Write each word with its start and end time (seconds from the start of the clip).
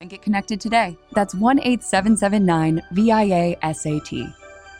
and 0.00 0.10
get 0.10 0.22
connected 0.22 0.60
today. 0.60 0.96
That's 1.12 1.34
1 1.34 1.60
8779 1.60 2.82
VIA 2.92 3.56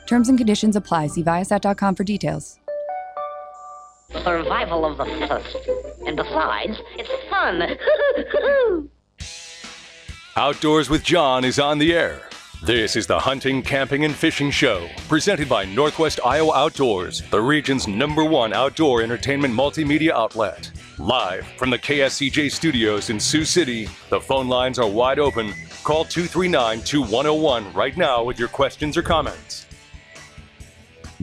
Terms 0.06 0.28
and 0.28 0.38
conditions 0.38 0.76
apply. 0.76 1.08
See 1.08 1.22
Viasat.com 1.22 1.94
for 1.94 2.04
details. 2.04 2.58
Survival 4.12 4.84
of 4.84 4.98
the 4.98 5.04
fittest. 5.04 5.56
And 6.06 6.16
besides, 6.16 6.78
it's 6.96 7.10
fun. 7.28 8.88
Outdoors 10.36 10.90
with 10.90 11.02
John 11.02 11.44
is 11.44 11.58
on 11.58 11.78
the 11.78 11.94
air. 11.94 12.25
This 12.62 12.96
is 12.96 13.06
the 13.06 13.18
Hunting, 13.18 13.62
Camping, 13.62 14.06
and 14.06 14.14
Fishing 14.14 14.50
Show, 14.50 14.88
presented 15.08 15.46
by 15.46 15.66
Northwest 15.66 16.20
Iowa 16.24 16.52
Outdoors, 16.54 17.22
the 17.30 17.40
region's 17.40 17.86
number 17.86 18.24
one 18.24 18.54
outdoor 18.54 19.02
entertainment 19.02 19.52
multimedia 19.52 20.12
outlet. 20.12 20.72
Live 20.98 21.46
from 21.58 21.68
the 21.68 21.78
KSCJ 21.78 22.50
studios 22.50 23.10
in 23.10 23.20
Sioux 23.20 23.44
City, 23.44 23.88
the 24.08 24.20
phone 24.20 24.48
lines 24.48 24.78
are 24.78 24.88
wide 24.88 25.18
open. 25.18 25.52
Call 25.84 26.06
239 26.06 26.80
2101 26.80 27.72
right 27.74 27.96
now 27.96 28.24
with 28.24 28.38
your 28.38 28.48
questions 28.48 28.96
or 28.96 29.02
comments. 29.02 29.66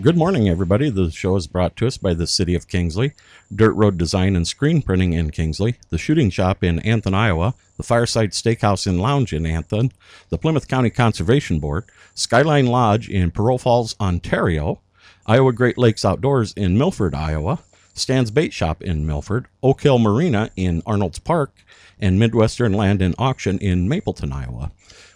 Good 0.02 0.18
morning, 0.18 0.50
everybody. 0.50 0.90
The 0.90 1.12
show 1.12 1.36
is 1.36 1.48
brought 1.48 1.76
to 1.78 1.88
us 1.88 1.98
by 1.98 2.14
the 2.14 2.28
City 2.28 2.56
of 2.56 2.68
Kingsley, 2.68 3.14
Dirt 3.56 3.74
Road 3.74 3.98
Design 3.98 4.36
and 4.36 4.48
Screen 4.48 4.82
Printing 4.82 5.14
in 5.14 5.32
Kingsley, 5.32 5.76
the 5.90 5.98
Shooting 5.98 6.30
Shop 6.30 6.64
in 6.64 6.80
Anthon, 6.80 7.14
Iowa, 7.14 7.56
the 7.78 7.84
Fireside 7.84 8.32
Steakhouse 8.32 8.88
and 8.88 9.02
Lounge 9.02 9.34
in 9.34 9.44
Anthon, 9.44 9.92
the 10.30 10.38
Plymouth 10.38 10.68
County 10.68 10.90
Conservation 10.90 11.60
Board, 11.60 11.86
Skyline 12.14 12.68
Lodge 12.68 13.10
in 13.10 13.32
Perrault 13.32 13.62
Falls, 13.62 13.96
Ontario, 14.00 14.80
Iowa 15.26 15.54
Great 15.54 15.78
Lakes 15.78 16.04
Outdoors 16.06 16.54
in 16.54 16.78
Milford, 16.78 17.16
Iowa, 17.16 17.60
Stan's 17.94 18.32
Bait 18.32 18.54
Shop 18.54 18.82
in 18.82 19.06
Milford, 19.06 19.48
Oak 19.62 19.82
Hill 19.82 20.00
Marina 20.00 20.50
in 20.56 20.82
Arnold's 20.86 21.20
Park, 21.20 21.64
and 22.00 22.20
Midwestern 22.20 22.74
Land 22.74 23.02
and 23.02 23.16
Auction 23.18 23.58
in 23.60 23.88
Mapleton, 23.88 24.34
Iowa. 24.34 24.72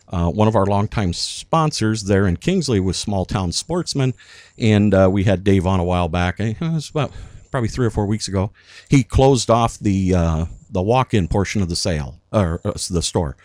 Uh, 0.09 0.31
one 0.31 0.47
of 0.47 0.55
our 0.55 0.65
longtime 0.65 1.11
sponsors 1.11 2.03
there 2.03 2.25
in 2.27 2.37
Kingsley 2.37 2.79
was 2.79 2.95
Small 2.95 3.25
Town 3.25 3.51
Sportsman, 3.51 4.13
and 4.57 4.93
uh, 4.93 5.09
we 5.11 5.25
had 5.25 5.43
Dave 5.43 5.67
on 5.67 5.81
a 5.81 5.83
while 5.83 6.07
back. 6.07 6.39
Eh, 6.39 6.53
it 6.59 6.61
was 6.61 6.89
about 6.89 7.11
probably 7.51 7.69
three 7.69 7.85
or 7.85 7.89
four 7.89 8.05
weeks 8.05 8.27
ago. 8.27 8.51
He 8.89 9.03
closed 9.03 9.49
off 9.49 9.79
the 9.79 10.13
uh, 10.13 10.45
the 10.69 10.81
walk-in 10.81 11.27
portion 11.27 11.61
of 11.61 11.69
the 11.69 11.75
sale 11.75 12.19
or 12.31 12.61
uh, 12.63 12.73
the 12.89 13.01
store. 13.01 13.35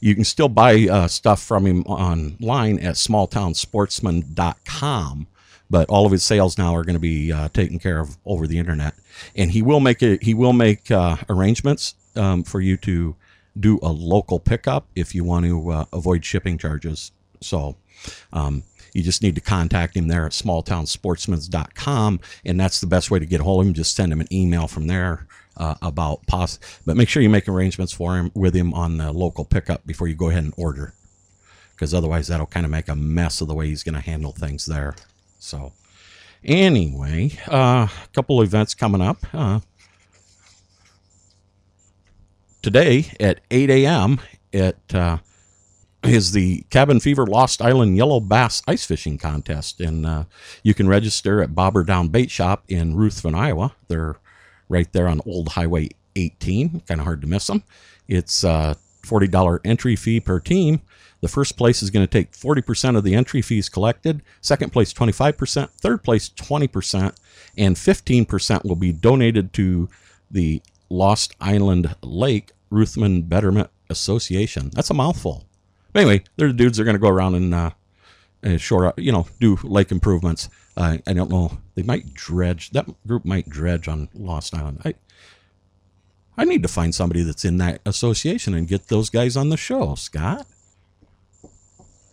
You 0.00 0.14
can 0.14 0.24
still 0.24 0.48
buy 0.48 0.88
uh, 0.88 1.08
stuff 1.08 1.42
from 1.42 1.66
him 1.66 1.82
online 1.82 2.78
at 2.78 2.94
smalltownsportsman.com 2.94 5.26
but 5.70 5.88
all 5.88 6.06
of 6.06 6.12
his 6.12 6.24
sales 6.24 6.56
now 6.56 6.74
are 6.74 6.84
going 6.84 6.94
to 6.94 7.00
be 7.00 7.32
uh, 7.32 7.48
taken 7.48 7.78
care 7.78 8.00
of 8.00 8.16
over 8.24 8.46
the 8.46 8.58
internet. 8.58 8.94
And 9.36 9.50
he 9.50 9.62
will 9.62 9.80
make 9.80 10.02
it. 10.02 10.22
He 10.22 10.34
will 10.34 10.52
make 10.52 10.90
uh, 10.90 11.16
arrangements 11.28 11.94
um, 12.16 12.42
for 12.42 12.60
you 12.60 12.76
to 12.78 13.16
do 13.58 13.78
a 13.82 13.90
local 13.90 14.38
pickup 14.38 14.86
if 14.94 15.14
you 15.14 15.24
want 15.24 15.46
to 15.46 15.70
uh, 15.70 15.84
avoid 15.92 16.24
shipping 16.24 16.58
charges. 16.58 17.12
So. 17.40 17.76
Um, 18.32 18.62
you 18.92 19.02
just 19.02 19.22
need 19.22 19.34
to 19.34 19.40
contact 19.40 19.96
him 19.96 20.08
there 20.08 20.26
at 20.26 20.32
smalltownsportsmans.com, 20.32 22.20
and 22.44 22.60
that's 22.60 22.80
the 22.80 22.86
best 22.86 23.10
way 23.10 23.18
to 23.18 23.26
get 23.26 23.40
a 23.40 23.44
hold 23.44 23.62
of 23.62 23.66
him. 23.68 23.74
Just 23.74 23.94
send 23.96 24.12
him 24.12 24.20
an 24.20 24.32
email 24.32 24.68
from 24.68 24.86
there 24.86 25.26
uh, 25.56 25.74
about 25.82 26.26
pos. 26.26 26.58
But 26.86 26.96
make 26.96 27.08
sure 27.08 27.22
you 27.22 27.28
make 27.28 27.48
arrangements 27.48 27.92
for 27.92 28.16
him 28.16 28.30
with 28.34 28.54
him 28.54 28.72
on 28.74 28.96
the 28.98 29.12
local 29.12 29.44
pickup 29.44 29.86
before 29.86 30.08
you 30.08 30.14
go 30.14 30.30
ahead 30.30 30.44
and 30.44 30.54
order, 30.56 30.94
because 31.74 31.92
otherwise 31.92 32.28
that'll 32.28 32.46
kind 32.46 32.66
of 32.66 32.72
make 32.72 32.88
a 32.88 32.96
mess 32.96 33.40
of 33.40 33.48
the 33.48 33.54
way 33.54 33.66
he's 33.66 33.82
going 33.82 33.94
to 33.94 34.00
handle 34.00 34.32
things 34.32 34.66
there. 34.66 34.94
So, 35.38 35.72
anyway, 36.44 37.32
a 37.46 37.54
uh, 37.54 37.88
couple 38.12 38.42
events 38.42 38.74
coming 38.74 39.00
up. 39.00 39.18
Uh, 39.32 39.60
today 42.62 43.10
at 43.20 43.40
8 43.50 43.70
a.m. 43.70 44.20
at 44.52 44.94
uh, 44.94 45.18
is 46.08 46.32
the 46.32 46.64
Cabin 46.70 47.00
Fever 47.00 47.26
Lost 47.26 47.62
Island 47.62 47.96
Yellow 47.96 48.20
Bass 48.20 48.62
Ice 48.66 48.84
Fishing 48.84 49.18
Contest, 49.18 49.80
and 49.80 50.06
uh, 50.06 50.24
you 50.62 50.74
can 50.74 50.88
register 50.88 51.42
at 51.42 51.54
Bobber 51.54 51.84
Down 51.84 52.08
Bait 52.08 52.30
Shop 52.30 52.64
in 52.68 52.96
Ruthven, 52.96 53.34
Iowa. 53.34 53.74
They're 53.88 54.16
right 54.68 54.92
there 54.92 55.08
on 55.08 55.20
Old 55.26 55.50
Highway 55.50 55.90
18. 56.16 56.80
Kind 56.86 57.00
of 57.00 57.04
hard 57.04 57.20
to 57.22 57.26
miss 57.26 57.46
them. 57.46 57.62
It's 58.06 58.44
a 58.44 58.48
uh, 58.48 58.74
$40 59.04 59.60
entry 59.64 59.96
fee 59.96 60.20
per 60.20 60.40
team. 60.40 60.82
The 61.20 61.28
first 61.28 61.56
place 61.56 61.82
is 61.82 61.90
going 61.90 62.06
to 62.06 62.10
take 62.10 62.32
40% 62.32 62.96
of 62.96 63.02
the 63.02 63.14
entry 63.14 63.42
fees 63.42 63.68
collected, 63.68 64.22
second 64.40 64.72
place 64.72 64.92
25%, 64.92 65.68
third 65.70 66.04
place 66.04 66.28
20%, 66.28 67.16
and 67.56 67.74
15% 67.74 68.64
will 68.64 68.76
be 68.76 68.92
donated 68.92 69.52
to 69.54 69.88
the 70.30 70.62
Lost 70.88 71.34
Island 71.40 71.96
Lake 72.02 72.52
Ruthven 72.70 73.22
Betterment 73.22 73.70
Association. 73.90 74.70
That's 74.74 74.90
a 74.90 74.94
mouthful. 74.94 75.47
But 75.92 76.00
anyway, 76.00 76.24
they're 76.36 76.48
the 76.48 76.54
dudes 76.54 76.76
that 76.76 76.82
are 76.82 76.84
going 76.84 76.96
to 76.96 77.00
go 77.00 77.08
around 77.08 77.34
and 77.34 77.54
uh, 77.54 77.70
and 78.42 78.60
shore, 78.60 78.94
you 78.96 79.12
know, 79.12 79.26
do 79.40 79.56
lake 79.62 79.90
improvements. 79.90 80.48
Uh, 80.76 80.98
I 81.06 81.12
don't 81.12 81.30
know. 81.30 81.58
They 81.74 81.82
might 81.82 82.14
dredge. 82.14 82.70
That 82.70 82.86
group 83.06 83.24
might 83.24 83.48
dredge 83.48 83.88
on 83.88 84.08
Lost 84.14 84.54
Island. 84.54 84.82
I, 84.84 84.94
I 86.36 86.44
need 86.44 86.62
to 86.62 86.68
find 86.68 86.94
somebody 86.94 87.22
that's 87.22 87.44
in 87.44 87.58
that 87.58 87.80
association 87.84 88.54
and 88.54 88.68
get 88.68 88.88
those 88.88 89.10
guys 89.10 89.36
on 89.36 89.48
the 89.48 89.56
show, 89.56 89.96
Scott. 89.96 90.46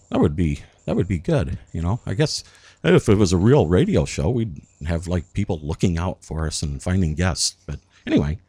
That 0.10 0.20
would 0.20 0.36
be 0.36 0.62
that 0.86 0.96
would 0.96 1.08
be 1.08 1.20
good. 1.20 1.60
You 1.74 1.82
know, 1.82 2.00
I 2.06 2.14
guess 2.14 2.44
if 2.84 3.10
it 3.10 3.18
was 3.18 3.34
a 3.34 3.38
real 3.38 3.68
radio 3.68 4.06
show, 4.06 4.30
we'd 4.30 4.62
have 4.88 5.08
like 5.08 5.34
people 5.34 5.60
looking 5.62 5.98
out 5.98 6.24
for 6.24 6.48
us 6.48 6.64
and 6.64 6.82
finding 6.82 7.14
guests. 7.14 7.56
But 7.68 7.80
anyway, 8.08 8.40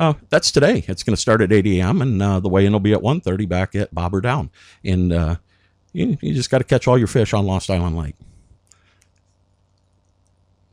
uh, 0.00 0.14
that's 0.30 0.50
today. 0.50 0.82
It's 0.88 1.02
going 1.02 1.14
to 1.14 1.20
start 1.20 1.42
at 1.42 1.52
8 1.52 1.66
a.m. 1.66 2.00
and 2.00 2.22
uh, 2.22 2.40
the 2.40 2.48
weigh-in 2.48 2.72
will 2.72 2.80
be 2.80 2.94
at 2.94 3.00
1.30 3.00 3.46
back 3.46 3.74
at 3.74 3.94
Bobber 3.94 4.22
Down. 4.22 4.50
And 4.82 5.12
uh, 5.12 5.36
you, 5.92 6.16
you 6.22 6.32
just 6.32 6.50
got 6.50 6.58
to 6.58 6.64
catch 6.64 6.88
all 6.88 6.96
your 6.96 7.06
fish 7.06 7.34
on 7.34 7.44
Lost 7.44 7.68
Island 7.68 7.98
Lake. 7.98 8.14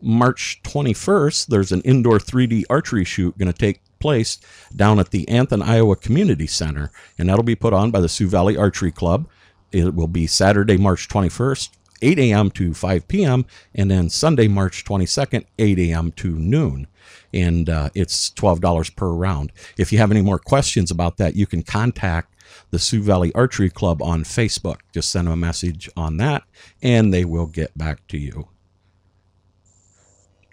March 0.01 0.61
21st, 0.63 1.47
there's 1.47 1.73
an 1.73 1.81
indoor 1.81 2.19
3D 2.19 2.63
archery 2.69 3.03
shoot 3.03 3.37
going 3.37 3.51
to 3.51 3.57
take 3.57 3.81
place 3.99 4.39
down 4.73 4.97
at 4.97 5.11
the 5.11 5.25
Anthon, 5.25 5.61
Iowa 5.61 5.97
Community 5.97 6.47
Center, 6.47 6.89
and 7.17 7.27
that'll 7.27 7.43
be 7.43 7.55
put 7.55 7.73
on 7.73 7.91
by 7.91 7.99
the 7.99 8.07
Sioux 8.07 8.29
Valley 8.29 8.55
Archery 8.55 8.91
Club. 8.91 9.27
It 9.73 9.93
will 9.93 10.07
be 10.07 10.25
Saturday, 10.25 10.77
March 10.77 11.09
21st, 11.09 11.69
8 12.01 12.19
a.m. 12.19 12.51
to 12.51 12.73
5 12.73 13.07
p.m., 13.07 13.45
and 13.75 13.89
then 13.89 14.09
Sunday, 14.09 14.47
March 14.47 14.83
22nd, 14.85 15.45
8 15.57 15.79
a.m. 15.79 16.11
to 16.13 16.29
noon. 16.35 16.87
And 17.33 17.69
uh, 17.69 17.89
it's 17.93 18.29
$12 18.31 18.95
per 18.95 19.09
round. 19.09 19.51
If 19.77 19.91
you 19.91 19.97
have 19.97 20.11
any 20.11 20.21
more 20.21 20.39
questions 20.39 20.91
about 20.91 21.17
that, 21.17 21.35
you 21.35 21.45
can 21.45 21.63
contact 21.63 22.33
the 22.71 22.79
Sioux 22.79 23.01
Valley 23.01 23.33
Archery 23.33 23.69
Club 23.69 24.01
on 24.01 24.23
Facebook. 24.23 24.79
Just 24.93 25.09
send 25.11 25.27
them 25.27 25.33
a 25.33 25.37
message 25.37 25.89
on 25.95 26.17
that, 26.17 26.43
and 26.81 27.13
they 27.13 27.25
will 27.25 27.47
get 27.47 27.77
back 27.77 28.05
to 28.07 28.17
you. 28.17 28.47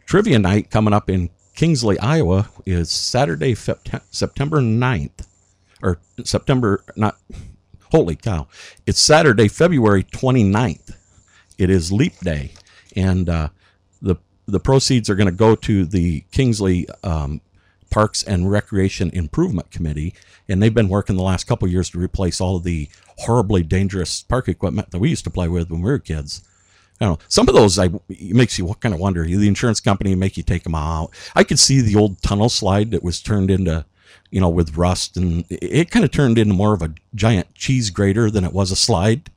Trivia 0.06 0.38
night 0.38 0.71
coming 0.71 0.93
up 0.93 1.09
in 1.09 1.31
Kingsley, 1.55 1.99
Iowa 1.99 2.50
is 2.66 2.91
Saturday, 2.91 3.55
September 3.55 4.61
9th, 4.61 5.26
or 5.82 6.00
September, 6.25 6.84
not 6.97 7.16
Holy 7.94 8.16
cow. 8.16 8.49
It's 8.87 9.00
Saturday, 9.00 9.47
February 9.47 10.03
29th. 10.03 10.97
It 11.59 11.70
is 11.70 11.92
leap 11.92 12.19
day. 12.20 12.53
And 12.97 13.28
uh, 13.28 13.48
the, 14.03 14.16
the 14.47 14.60
proceeds 14.60 15.09
are 15.10 15.15
going 15.15 15.28
to 15.28 15.32
go 15.32 15.54
to 15.56 15.84
the 15.84 16.25
Kingsley 16.32 16.87
um, 17.03 17.41
Parks 17.91 18.22
and 18.22 18.50
Recreation 18.50 19.10
Improvement 19.10 19.70
Committee. 19.70 20.14
And 20.48 20.62
they've 20.62 20.75
been 20.75 20.88
working 20.88 21.16
the 21.16 21.22
last 21.22 21.44
couple 21.44 21.69
years 21.69 21.91
to 21.91 21.98
replace 21.98 22.41
all 22.41 22.56
of 22.56 22.64
the 22.64 22.88
horribly 23.19 23.62
dangerous 23.62 24.22
park 24.22 24.48
equipment 24.48 24.91
that 24.91 24.98
we 24.98 25.10
used 25.10 25.25
to 25.25 25.31
play 25.31 25.48
with 25.48 25.70
when 25.70 25.81
we 25.81 25.91
were 25.91 25.98
kids. 25.98 26.43
You 27.00 27.09
know, 27.09 27.19
some 27.28 27.48
of 27.48 27.54
those 27.54 27.78
I, 27.78 27.91
makes 28.09 28.59
you 28.59 28.72
kind 28.81 28.94
of 28.94 29.00
wonder. 29.00 29.25
The 29.25 29.48
insurance 29.48 29.81
company 29.81 30.14
make 30.14 30.37
you 30.37 30.43
take 30.43 30.62
them 30.62 30.75
out. 30.75 31.10
I 31.34 31.43
could 31.44 31.59
see 31.59 31.81
the 31.81 31.97
old 31.97 32.22
tunnel 32.22 32.48
slide 32.48 32.93
that 32.93 33.03
was 33.03 33.20
turned 33.20 33.50
into 33.50 33.84
you 34.31 34.41
know, 34.41 34.48
with 34.48 34.76
rust, 34.76 35.16
and 35.16 35.44
it, 35.48 35.62
it 35.62 35.91
kind 35.93 36.04
of 36.04 36.10
turned 36.10 36.38
into 36.38 36.54
more 36.54 36.75
of 36.75 36.82
a 36.82 36.93
giant 37.14 37.54
cheese 37.54 37.91
grater 37.91 38.31
than 38.31 38.44
it 38.44 38.52
was 38.52 38.73
a 38.73 38.76
slide. 38.76 39.31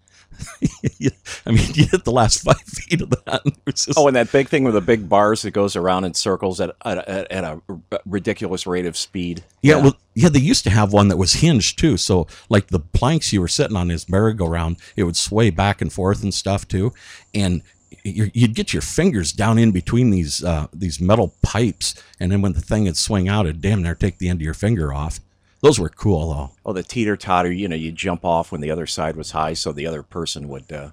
I 1.45 1.51
mean, 1.51 1.67
you 1.73 1.85
hit 1.85 2.03
the 2.03 2.11
last 2.11 2.43
five 2.43 2.59
feet 2.65 3.01
of 3.01 3.09
that. 3.09 3.41
And 3.45 3.75
just... 3.75 3.97
Oh, 3.97 4.07
and 4.07 4.15
that 4.15 4.31
big 4.31 4.49
thing 4.49 4.63
with 4.63 4.73
the 4.73 4.81
big 4.81 5.07
bars 5.09 5.41
that 5.43 5.51
goes 5.51 5.75
around 5.75 6.05
in 6.05 6.13
circles 6.13 6.59
at, 6.61 6.75
at, 6.85 7.07
at 7.07 7.43
a 7.43 7.61
ridiculous 8.05 8.67
rate 8.67 8.85
of 8.85 8.97
speed. 8.97 9.43
Yeah, 9.61 9.77
yeah, 9.77 9.81
well, 9.83 9.97
yeah, 10.15 10.29
they 10.29 10.39
used 10.39 10.63
to 10.65 10.69
have 10.69 10.93
one 10.93 11.07
that 11.09 11.17
was 11.17 11.33
hinged 11.33 11.79
too. 11.79 11.97
So, 11.97 12.27
like 12.49 12.67
the 12.67 12.79
planks 12.79 13.33
you 13.33 13.41
were 13.41 13.47
sitting 13.47 13.77
on 13.77 13.87
this 13.87 14.09
merry-go-round, 14.09 14.77
it 14.95 15.03
would 15.03 15.17
sway 15.17 15.49
back 15.49 15.81
and 15.81 15.91
forth 15.91 16.23
and 16.23 16.33
stuff 16.33 16.67
too. 16.67 16.93
And 17.33 17.61
you'd 18.03 18.55
get 18.55 18.73
your 18.73 18.81
fingers 18.81 19.31
down 19.31 19.57
in 19.57 19.71
between 19.71 20.09
these 20.09 20.43
uh, 20.43 20.67
these 20.73 20.99
metal 20.99 21.35
pipes, 21.41 22.01
and 22.19 22.31
then 22.31 22.41
when 22.41 22.53
the 22.53 22.61
thing 22.61 22.83
would 22.83 22.97
swing 22.97 23.27
out, 23.27 23.45
it'd 23.45 23.61
damn 23.61 23.83
near 23.83 23.95
take 23.95 24.17
the 24.17 24.29
end 24.29 24.39
of 24.39 24.45
your 24.45 24.53
finger 24.53 24.93
off. 24.93 25.19
Those 25.61 25.79
were 25.79 25.89
cool, 25.89 26.33
though. 26.33 26.51
Oh, 26.65 26.73
the 26.73 26.83
teeter 26.83 27.17
totter, 27.17 27.51
you 27.51 27.67
know, 27.67 27.75
you 27.75 27.91
jump 27.91 28.23
off 28.23 28.51
when 28.51 28.61
the 28.61 28.71
other 28.71 28.85
side 28.85 29.15
was 29.15 29.31
high, 29.31 29.53
so 29.53 29.71
the 29.71 29.87
other 29.87 30.03
person 30.03 30.47
would 30.49 30.71
uh, 30.71 30.89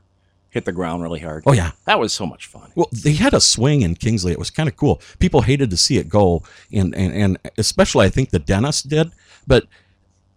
hit 0.54 0.64
the 0.64 0.72
ground 0.72 1.02
really 1.02 1.20
hard. 1.20 1.42
Oh 1.46 1.52
yeah, 1.52 1.72
that 1.84 1.98
was 1.98 2.12
so 2.12 2.24
much 2.24 2.46
fun. 2.46 2.72
Well, 2.74 2.88
they 2.92 3.12
had 3.12 3.34
a 3.34 3.40
swing 3.40 3.82
in 3.82 3.96
Kingsley. 3.96 4.32
It 4.32 4.38
was 4.38 4.50
kind 4.50 4.68
of 4.68 4.76
cool. 4.76 5.02
People 5.18 5.42
hated 5.42 5.68
to 5.70 5.76
see 5.76 5.98
it 5.98 6.08
go, 6.08 6.42
and 6.72 6.94
and, 6.94 7.12
and 7.12 7.38
especially 7.58 8.06
I 8.06 8.08
think 8.08 8.30
the 8.30 8.38
dentist 8.38 8.88
did, 8.88 9.12
but 9.46 9.66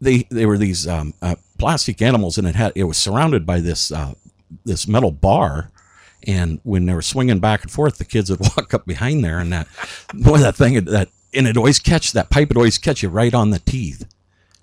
they 0.01 0.27
they 0.29 0.45
were 0.45 0.57
these 0.57 0.87
um, 0.87 1.13
uh, 1.21 1.35
plastic 1.57 2.01
animals, 2.01 2.37
and 2.37 2.47
it 2.47 2.55
had 2.55 2.73
it 2.75 2.83
was 2.83 2.97
surrounded 2.97 3.45
by 3.45 3.59
this 3.59 3.91
uh, 3.91 4.13
this 4.65 4.87
metal 4.87 5.11
bar. 5.11 5.71
And 6.25 6.59
when 6.63 6.87
they 6.87 6.93
were 6.93 7.03
swinging 7.03 7.39
back 7.39 7.61
and 7.61 7.71
forth, 7.71 7.99
the 7.99 8.03
kids 8.03 8.29
would 8.29 8.39
walk 8.57 8.73
up 8.73 8.85
behind 8.85 9.23
there, 9.23 9.39
and 9.39 9.53
that 9.53 9.67
boy, 10.13 10.39
that 10.39 10.55
thing 10.55 10.83
that 10.83 11.09
and 11.33 11.47
it 11.47 11.57
always 11.57 11.79
catch 11.79 12.11
that 12.13 12.29
pipe 12.29 12.49
would 12.49 12.57
always 12.57 12.77
catch 12.77 13.03
you 13.03 13.09
right 13.09 13.33
on 13.33 13.51
the 13.51 13.59
teeth. 13.59 14.05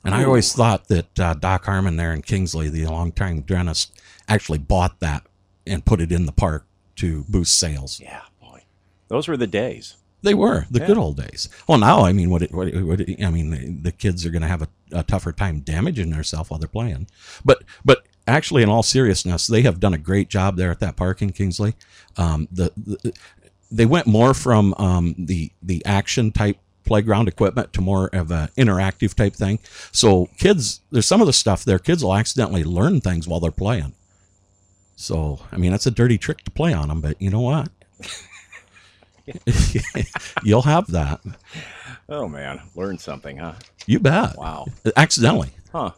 And 0.04 0.14
I 0.14 0.24
always 0.24 0.52
thought 0.52 0.88
that 0.88 1.18
uh, 1.18 1.34
Doc 1.34 1.64
Harmon 1.64 1.96
there 1.96 2.12
in 2.12 2.22
Kingsley, 2.22 2.68
the 2.68 2.86
longtime 2.86 3.40
dentist, 3.40 3.92
actually 4.28 4.58
bought 4.58 5.00
that 5.00 5.24
and 5.66 5.84
put 5.84 6.00
it 6.00 6.12
in 6.12 6.26
the 6.26 6.32
park 6.32 6.66
to 6.96 7.24
boost 7.28 7.58
sales. 7.58 8.00
Yeah, 8.00 8.20
boy. 8.40 8.64
Those 9.08 9.28
were 9.28 9.36
the 9.36 9.46
days. 9.46 9.96
They 10.22 10.34
were 10.34 10.66
the 10.70 10.80
Yeah. 10.80 10.86
good 10.86 10.98
old 10.98 11.16
days. 11.16 11.48
Well, 11.68 11.78
now 11.78 12.04
I 12.04 12.12
mean, 12.12 12.30
what? 12.30 12.42
It, 12.42 12.52
what, 12.52 12.68
it, 12.68 12.82
what 12.82 13.00
it, 13.00 13.22
I 13.22 13.30
mean, 13.30 13.50
the, 13.50 13.90
the 13.90 13.92
kids 13.92 14.24
are 14.24 14.30
going 14.30 14.42
to 14.42 14.48
have 14.48 14.62
a, 14.62 14.68
a 14.92 15.02
tougher 15.02 15.32
time 15.32 15.60
damaging 15.60 16.10
themselves 16.10 16.48
while 16.50 16.58
they're 16.58 16.68
playing. 16.68 17.08
But 17.44 17.62
but 17.84 18.06
actually, 18.26 18.62
in 18.62 18.70
all 18.70 18.82
seriousness, 18.82 19.46
they 19.46 19.62
have 19.62 19.80
done 19.80 19.92
a 19.94 19.98
great 19.98 20.28
job 20.30 20.56
there 20.56 20.70
at 20.70 20.80
that 20.80 20.96
park 20.96 21.20
in 21.20 21.32
Kingsley. 21.32 21.74
Um, 22.16 22.48
the, 22.50 22.72
the 22.76 23.12
they 23.70 23.84
went 23.86 24.06
more 24.06 24.32
from 24.32 24.74
um, 24.78 25.14
the 25.18 25.50
the 25.62 25.84
action 25.84 26.32
type 26.32 26.58
playground 26.84 27.28
equipment 27.28 27.72
to 27.72 27.80
more 27.80 28.08
of 28.12 28.30
an 28.30 28.48
interactive 28.56 29.14
type 29.14 29.34
thing. 29.34 29.58
So 29.92 30.28
kids, 30.38 30.80
there's 30.90 31.06
some 31.06 31.20
of 31.20 31.26
the 31.26 31.32
stuff 31.32 31.64
there. 31.64 31.78
Kids 31.78 32.04
will 32.04 32.14
accidentally 32.14 32.64
learn 32.64 33.00
things 33.00 33.26
while 33.26 33.40
they're 33.40 33.50
playing. 33.50 33.94
So 34.96 35.40
I 35.50 35.56
mean, 35.56 35.70
that's 35.72 35.86
a 35.86 35.90
dirty 35.90 36.18
trick 36.18 36.44
to 36.44 36.50
play 36.50 36.72
on 36.72 36.88
them, 36.88 37.00
but 37.00 37.20
you 37.20 37.30
know 37.30 37.40
what? 37.40 37.68
You'll 40.44 40.62
have 40.62 40.86
that. 40.88 41.20
Oh 42.08 42.28
man, 42.28 42.60
learn 42.74 42.98
something, 42.98 43.38
huh? 43.38 43.54
You 43.86 43.98
bet. 43.98 44.36
Wow. 44.36 44.66
Accidentally. 44.96 45.50
Huh. 45.72 45.92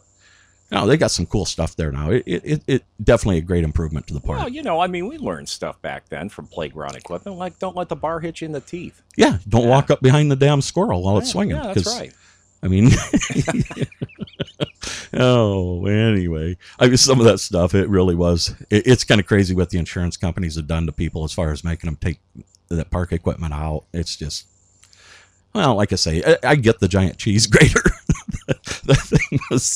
No, 0.73 0.85
they 0.87 0.97
got 0.97 1.13
some 1.13 1.27
cool 1.27 1.45
stuff 1.45 1.77
there 1.77 1.93
now. 1.93 2.11
It, 2.11 2.25
it, 2.27 2.45
it, 2.45 2.63
it 2.67 2.85
definitely 3.03 3.39
a 3.39 3.43
great 3.43 3.63
improvement 3.63 4.09
to 4.09 4.15
the 4.15 4.21
park. 4.21 4.39
Well, 4.41 4.49
you 4.49 4.63
know, 4.63 4.81
I 4.81 4.89
mean, 4.89 5.07
we 5.09 5.17
learned 5.17 5.49
stuff 5.49 5.81
back 5.81 6.09
then 6.09 6.29
from 6.29 6.49
playground 6.49 6.97
equipment, 6.97 7.39
like 7.39 7.59
don't 7.61 7.77
let 7.77 7.89
the 7.89 7.95
bar 7.97 8.19
hit 8.21 8.41
you 8.41 8.47
in 8.47 8.53
the 8.53 8.61
teeth. 8.61 9.01
yeah, 9.17 9.39
don't 9.49 9.63
Yeah. 9.65 9.69
walk 9.69 9.91
up 9.93 10.01
behind 10.01 10.31
the 10.31 10.37
damn 10.37 10.61
squirrel 10.61 11.03
while 11.05 11.19
it's 11.19 11.31
swinging. 11.31 11.57
Yeah, 11.57 11.73
that's 11.73 11.87
right. 11.97 12.13
I 12.63 12.69
mean, 12.69 12.89
oh, 15.15 15.87
anyway, 15.87 16.57
I 16.79 16.89
mean, 16.89 16.97
some 16.97 17.21
of 17.21 17.27
that 17.27 17.39
stuff, 17.39 17.75
it 17.75 17.89
really 17.89 18.15
was. 18.15 18.55
It, 18.71 18.87
it's 18.87 19.05
kind 19.05 19.21
of 19.21 19.27
crazy 19.27 19.55
what 19.55 19.71
the 19.71 19.79
insurance 19.79 20.17
companies 20.17 20.57
have 20.57 20.67
done 20.67 20.87
to 20.87 20.93
people 20.93 21.25
as 21.25 21.33
far 21.33 21.53
as 21.53 21.65
making 21.65 21.89
them 21.89 21.97
take 21.97 22.19
that 22.69 22.91
park 22.91 23.13
equipment 23.13 23.53
out. 23.55 23.85
It's 23.93 24.17
just, 24.17 24.47
well, 25.53 25.75
like 25.77 25.93
I 25.93 25.97
say, 25.97 26.23
I, 26.27 26.51
I 26.51 26.57
get 26.57 26.81
the 26.81 26.89
giant 26.89 27.19
cheese 27.19 27.47
grater. 27.47 27.83
that 28.89 28.99
thing 28.99 29.39
was, 29.51 29.75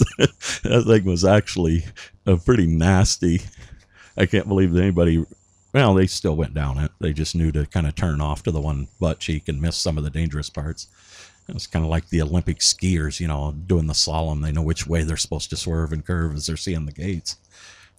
that 0.63 0.85
thing 0.87 1.05
was 1.05 1.25
actually 1.25 1.85
a 2.27 2.37
pretty 2.37 2.67
nasty. 2.67 3.41
I 4.17 4.27
can't 4.27 4.49
believe 4.49 4.73
that 4.73 4.83
anybody. 4.83 5.25
Well, 5.73 5.95
they 5.95 6.07
still 6.07 6.37
went 6.37 6.55
down 6.55 6.79
it. 6.79 6.91
They 7.01 7.13
just 7.13 7.35
knew 7.35 7.53
to 7.53 7.67
kind 7.67 7.87
of 7.87 7.95
turn 7.95 8.21
off 8.21 8.43
to 8.45 8.51
the 8.51 8.61
one 8.61 8.89
butt 8.99 9.21
cheek 9.21 9.49
and 9.49 9.61
miss 9.61 9.77
some 9.77 9.99
of 9.99 10.05
the 10.05 10.11
dangerous 10.11 10.51
parts. 10.51 10.89
It's 11.49 11.67
kind 11.67 11.85
of 11.85 11.91
like 11.91 12.09
the 12.09 12.23
Olympic 12.23 12.59
skiers, 12.59 13.21
you 13.21 13.27
know, 13.27 13.53
doing 13.53 13.87
the 13.87 13.93
slalom. 13.93 14.43
They 14.43 14.53
know 14.53 14.63
which 14.63 14.87
way 14.87 15.03
they're 15.03 15.17
supposed 15.17 15.51
to 15.51 15.57
swerve 15.57 15.93
and 15.93 16.05
curve 16.05 16.35
as 16.35 16.47
they're 16.47 16.57
seeing 16.57 16.87
the 16.87 16.93
gates. 16.93 17.37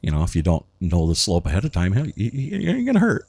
You 0.02 0.12
know, 0.12 0.24
if 0.24 0.36
you 0.36 0.42
don't 0.42 0.66
know 0.80 1.08
the 1.08 1.16
slope 1.16 1.46
ahead 1.46 1.66
of 1.66 1.72
time, 1.72 1.94
you, 1.94 2.14
you, 2.16 2.58
you're 2.58 2.84
going 2.84 2.94
to 2.94 3.00
hurt. 3.00 3.28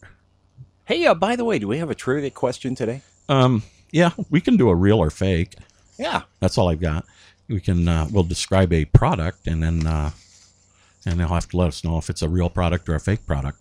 Hey, 0.85 1.05
uh, 1.07 1.15
by 1.15 1.37
the 1.37 1.45
way, 1.45 1.59
do 1.59 1.69
we 1.69 1.79
have 1.79 1.91
a 1.91 1.95
trivia 1.95 2.31
question 2.31 2.75
today? 2.75 3.03
Um, 3.29 3.63
yeah, 3.91 4.11
we 4.31 4.41
can 4.41 4.57
do 4.57 4.69
a 4.69 4.75
real 4.75 4.99
or 4.99 5.11
fake. 5.11 5.55
Yeah. 5.99 6.23
That's 6.41 6.59
all 6.59 6.69
I've 6.69 6.81
got. 6.81 7.05
We 7.49 7.61
can 7.61 7.89
uh, 7.89 8.09
we'll 8.11 8.23
describe 8.23 8.73
a 8.73 8.85
product 8.87 9.47
and 9.47 9.63
then 9.63 9.87
uh, 9.87 10.11
and 11.05 11.19
they'll 11.19 11.29
have 11.29 11.49
to 11.51 11.57
let 11.57 11.69
us 11.69 11.85
know 11.85 11.99
if 11.99 12.09
it's 12.09 12.23
a 12.23 12.29
real 12.29 12.49
product 12.49 12.89
or 12.89 12.95
a 12.95 13.01
fake 13.01 13.27
product. 13.27 13.59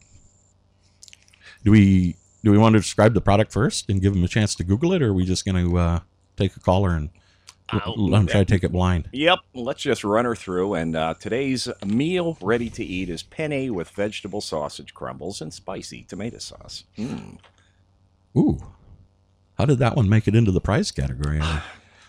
Do 1.63 1.71
we 1.71 2.15
do 2.43 2.51
we 2.51 2.57
want 2.57 2.73
to 2.73 2.79
describe 2.79 3.13
the 3.13 3.21
product 3.21 3.51
first 3.51 3.89
and 3.89 4.01
give 4.01 4.13
them 4.13 4.23
a 4.23 4.27
chance 4.27 4.55
to 4.55 4.63
Google 4.63 4.93
it, 4.93 5.01
or 5.01 5.09
are 5.09 5.13
we 5.13 5.25
just 5.25 5.45
going 5.45 5.63
to 5.63 5.77
uh, 5.77 5.99
take 6.37 6.55
a 6.55 6.59
caller 6.59 6.91
and 6.91 7.09
let 7.95 8.19
them 8.19 8.27
try 8.27 8.39
to 8.41 8.45
take 8.45 8.63
it 8.63 8.71
blind? 8.71 9.09
Yep. 9.11 9.39
Let's 9.53 9.81
just 9.81 10.03
run 10.03 10.25
her 10.25 10.35
through. 10.35 10.73
And 10.73 10.95
uh, 10.95 11.13
today's 11.19 11.69
meal 11.85 12.37
ready 12.41 12.69
to 12.71 12.83
eat 12.83 13.09
is 13.09 13.23
penne 13.23 13.73
with 13.73 13.89
vegetable 13.89 14.41
sausage 14.41 14.93
crumbles 14.93 15.41
and 15.41 15.53
spicy 15.53 16.03
tomato 16.03 16.39
sauce. 16.39 16.83
Mm. 16.97 17.37
Ooh, 18.37 18.59
how 19.57 19.65
did 19.65 19.79
that 19.79 19.95
one 19.95 20.09
make 20.09 20.27
it 20.27 20.35
into 20.35 20.51
the 20.51 20.61
prize 20.61 20.91
category? 20.91 21.41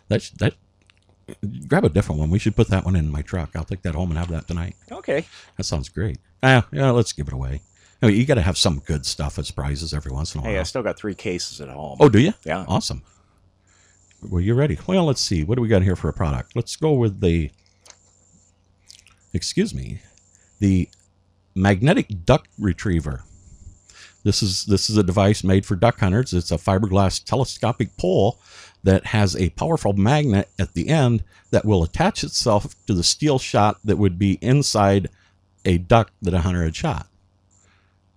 That 0.09 0.31
that 0.41 0.55
grab 1.69 1.85
a 1.85 1.89
different 1.89 2.21
one. 2.21 2.31
We 2.31 2.39
should 2.39 2.57
put 2.57 2.69
that 2.69 2.85
one 2.85 2.97
in 2.97 3.11
my 3.11 3.23
truck. 3.23 3.51
I'll 3.55 3.65
take 3.65 3.83
that 3.83 3.95
home 3.95 4.11
and 4.11 4.19
have 4.19 4.29
that 4.29 4.47
tonight. 4.49 4.77
Okay. 4.91 5.25
That 5.57 5.65
sounds 5.65 5.89
great. 5.89 6.19
Ah, 6.43 6.67
yeah, 6.73 6.91
let's 6.91 7.13
give 7.13 7.29
it 7.29 7.35
away. 7.35 7.63
I 8.03 8.07
mean, 8.07 8.17
you 8.17 8.27
got 8.27 8.35
to 8.35 8.43
have 8.43 8.59
some 8.59 8.81
good 8.81 9.07
stuff 9.07 9.39
as 9.39 9.51
prizes 9.53 9.95
every 9.95 10.11
once 10.11 10.35
in 10.35 10.41
a 10.41 10.43
while. 10.43 10.53
Hey, 10.53 10.59
I 10.59 10.65
still 10.65 10.83
got 10.83 10.97
three 10.97 11.15
cases 11.15 11.61
at 11.61 11.69
home. 11.69 11.99
oh, 12.01 12.09
do 12.09 12.19
you? 12.19 12.35
Yeah. 12.45 12.65
Awesome. 12.67 13.03
Well, 14.23 14.41
you 14.41 14.55
ready? 14.55 14.79
Well, 14.87 15.05
let's 15.05 15.21
see. 15.21 15.45
What 15.45 15.55
do 15.57 15.63
we 15.63 15.69
got 15.69 15.83
here 15.83 15.97
for 15.97 16.09
a 16.09 16.13
product? 16.13 16.57
Let's 16.57 16.77
go 16.77 16.93
with 16.93 17.21
the. 17.21 17.51
Excuse 19.35 19.73
me, 19.73 20.01
the 20.59 20.89
magnetic 21.55 22.25
duck 22.25 22.49
retriever. 22.59 23.25
This 24.25 24.43
is 24.43 24.65
this 24.67 24.89
is 24.89 24.97
a 24.97 25.03
device 25.03 25.43
made 25.43 25.67
for 25.67 25.75
duck 25.75 25.99
hunters. 25.99 26.33
It's 26.33 26.53
a 26.53 26.57
fiberglass 26.57 27.23
telescopic 27.25 27.97
pole 27.97 28.39
that 28.85 29.07
has 29.07 29.37
a 29.37 29.51
powerful 29.51 29.93
magnet 29.93 30.49
at 30.59 30.75
the 30.75 30.89
end 30.89 31.25
that 31.51 31.65
will 31.65 31.83
attach 31.83 32.25
itself 32.25 32.75
to 32.87 32.95
the 32.95 33.05
steel 33.05 33.39
shot 33.39 33.79
that 33.85 33.99
would 33.99 34.19
be 34.19 34.39
inside 34.41 35.09
a 35.65 35.79
duck 35.79 36.11
that 36.23 36.35
a 36.35 36.41
hunter 36.41 36.65
had 36.65 36.75
shot. 36.75 37.07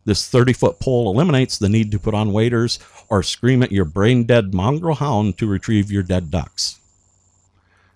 This 0.05 0.27
30 0.27 0.53
foot 0.53 0.79
pole 0.79 1.11
eliminates 1.11 1.57
the 1.57 1.69
need 1.69 1.91
to 1.91 1.99
put 1.99 2.13
on 2.13 2.31
waders 2.31 2.79
or 3.09 3.23
scream 3.23 3.63
at 3.63 3.71
your 3.71 3.85
brain 3.85 4.23
dead 4.25 4.53
mongrel 4.53 4.95
hound 4.95 5.37
to 5.39 5.47
retrieve 5.47 5.91
your 5.91 6.03
dead 6.03 6.29
ducks. 6.29 6.79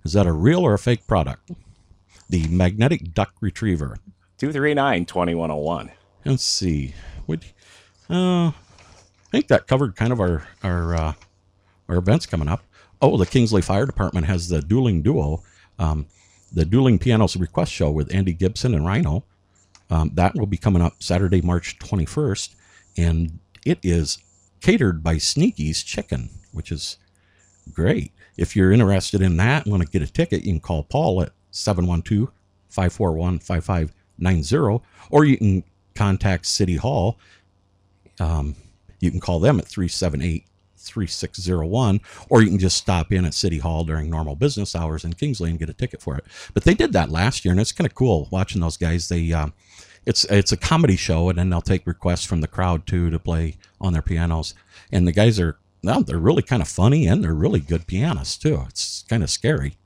Is 0.03 0.13
that 0.13 0.25
a 0.25 0.33
real 0.33 0.65
or 0.65 0.73
a 0.73 0.79
fake 0.79 1.05
product? 1.05 1.51
The 2.29 2.47
magnetic 2.47 3.13
duck 3.13 3.33
retriever. 3.41 3.99
239 4.39 5.05
2101. 5.05 5.91
Let's 6.25 6.43
see. 6.43 6.95
Would 7.27 7.45
uh, 8.09 8.47
I 8.47 8.53
think 9.31 9.47
that 9.47 9.67
covered 9.67 9.95
kind 9.95 10.11
of 10.11 10.19
our 10.19 10.47
our 10.63 10.95
uh, 10.95 11.13
our 11.87 11.97
events 11.97 12.25
coming 12.25 12.47
up. 12.47 12.63
Oh, 13.01 13.17
the 13.17 13.25
Kingsley 13.25 13.61
Fire 13.61 13.85
Department 13.85 14.27
has 14.27 14.49
the 14.49 14.61
Dueling 14.61 15.01
Duo, 15.01 15.43
um, 15.77 16.07
the 16.51 16.65
Dueling 16.65 16.99
Pianos 16.99 17.37
Request 17.37 17.71
Show 17.71 17.91
with 17.91 18.13
Andy 18.13 18.33
Gibson 18.33 18.73
and 18.73 18.85
Rhino. 18.85 19.23
Um, 19.89 20.11
that 20.15 20.35
will 20.35 20.45
be 20.45 20.57
coming 20.57 20.81
up 20.81 21.01
Saturday, 21.01 21.41
March 21.41 21.79
21st, 21.79 22.55
and 22.97 23.39
it 23.65 23.79
is 23.81 24.19
catered 24.61 25.03
by 25.03 25.17
Sneaky's 25.17 25.81
Chicken, 25.81 26.29
which 26.51 26.71
is 26.71 26.97
great. 27.73 28.11
If 28.37 28.55
you're 28.55 28.71
interested 28.71 29.21
in 29.21 29.37
that 29.37 29.65
and 29.65 29.71
want 29.71 29.83
to 29.83 29.89
get 29.89 30.07
a 30.07 30.11
ticket, 30.11 30.43
you 30.43 30.53
can 30.53 30.59
call 30.59 30.83
Paul 30.83 31.21
at 31.21 31.31
712 31.51 32.31
541 32.69 33.39
5590, 33.39 34.85
or 35.09 35.25
you 35.25 35.37
can 35.37 35.63
contact 35.95 36.45
City 36.45 36.75
Hall. 36.75 37.17
Um, 38.19 38.55
you 38.99 39.11
can 39.11 39.19
call 39.19 39.39
them 39.39 39.59
at 39.59 39.67
378 39.67 40.45
3601, 40.81 41.99
or 42.29 42.41
you 42.41 42.49
can 42.49 42.59
just 42.59 42.77
stop 42.77 43.11
in 43.11 43.25
at 43.25 43.33
City 43.33 43.59
Hall 43.59 43.83
during 43.83 44.09
normal 44.09 44.35
business 44.35 44.75
hours 44.75 45.03
in 45.03 45.13
Kingsley 45.13 45.49
and 45.49 45.59
get 45.59 45.69
a 45.69 45.73
ticket 45.73 46.01
for 46.01 46.17
it. 46.17 46.25
But 46.53 46.63
they 46.63 46.73
did 46.73 46.93
that 46.93 47.09
last 47.09 47.43
year, 47.43 47.51
and 47.51 47.59
it's 47.59 47.71
kind 47.71 47.85
of 47.85 47.95
cool 47.95 48.27
watching 48.31 48.61
those 48.61 48.77
guys. 48.77 49.09
They 49.09 49.31
uh, 49.31 49.49
it's 50.05 50.23
it's 50.25 50.51
a 50.51 50.57
comedy 50.57 50.95
show, 50.95 51.29
and 51.29 51.37
then 51.37 51.49
they'll 51.49 51.61
take 51.61 51.85
requests 51.85 52.25
from 52.25 52.41
the 52.41 52.47
crowd 52.47 52.87
too 52.87 53.09
to 53.09 53.19
play 53.19 53.57
on 53.81 53.93
their 53.93 54.01
pianos. 54.01 54.53
And 54.91 55.07
the 55.07 55.11
guys 55.11 55.39
are 55.39 55.57
well, 55.83 56.03
they're 56.03 56.17
really 56.17 56.43
kind 56.43 56.61
of 56.61 56.67
funny, 56.67 57.07
and 57.07 57.23
they're 57.23 57.33
really 57.33 57.59
good 57.59 57.87
pianists 57.87 58.37
too. 58.37 58.65
It's 58.67 59.03
kind 59.09 59.23
of 59.23 59.29
scary 59.29 59.77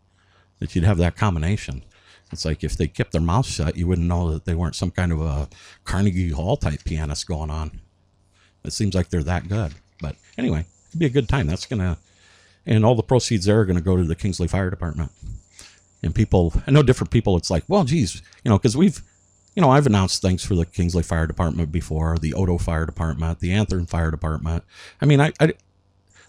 that 0.60 0.76
you'd 0.76 0.86
have 0.86 0.98
that 0.98 1.16
combination. 1.16 1.84
It's 2.32 2.46
like 2.46 2.64
if 2.64 2.76
they 2.76 2.88
kept 2.88 3.12
their 3.12 3.22
mouth 3.22 3.46
shut, 3.46 3.78
you 3.78 3.86
wouldn't 3.86 4.08
know 4.08 4.32
that 4.32 4.46
they 4.46 4.56
weren't 4.56 4.76
some 4.76 4.90
kind 4.90 5.12
of 5.12 5.22
a 5.22 5.50
Carnegie 5.84 6.32
Hall 6.32 6.58
type 6.58 6.84
pianist 6.84 7.28
going 7.28 7.52
on. 7.52 7.80
It 8.64 8.74
seems 8.74 8.96
like 8.96 9.10
they're 9.10 9.24
that 9.24 9.48
good. 9.48 9.74
But 10.02 10.16
anyway, 10.38 10.66
it'd 10.90 11.00
be 11.00 11.06
a 11.06 11.10
good 11.10 11.30
time. 11.30 11.48
That's 11.48 11.66
gonna, 11.66 11.98
and 12.66 12.86
all 12.86 12.96
the 12.96 13.04
proceeds 13.04 13.46
there 13.46 13.60
are 13.60 13.66
gonna 13.66 13.82
go 13.82 13.98
to 13.98 14.04
the 14.04 14.16
Kingsley 14.16 14.48
Fire 14.48 14.70
Department. 14.70 15.12
And 16.02 16.14
people, 16.14 16.54
I 16.68 16.72
know 16.72 16.84
different 16.84 17.12
people. 17.12 17.38
It's 17.38 17.50
like, 17.50 17.64
well, 17.68 17.86
geez, 17.86 18.22
you 18.44 18.50
know, 18.50 18.58
because 18.58 18.76
we've, 18.76 19.02
you 19.56 19.62
know, 19.62 19.70
I've 19.70 19.88
announced 19.88 20.22
things 20.22 20.44
for 20.44 20.56
the 20.56 20.66
Kingsley 20.66 21.04
Fire 21.04 21.28
Department 21.28 21.72
before, 21.72 22.18
the 22.18 22.34
Oto 22.34 22.58
Fire 22.58 22.86
Department, 22.86 23.40
the 23.40 23.52
Anthon 23.52 23.88
Fire 23.88 24.12
Department. 24.12 24.64
I 25.02 25.06
mean, 25.06 25.22
I, 25.22 25.32
I 25.40 25.54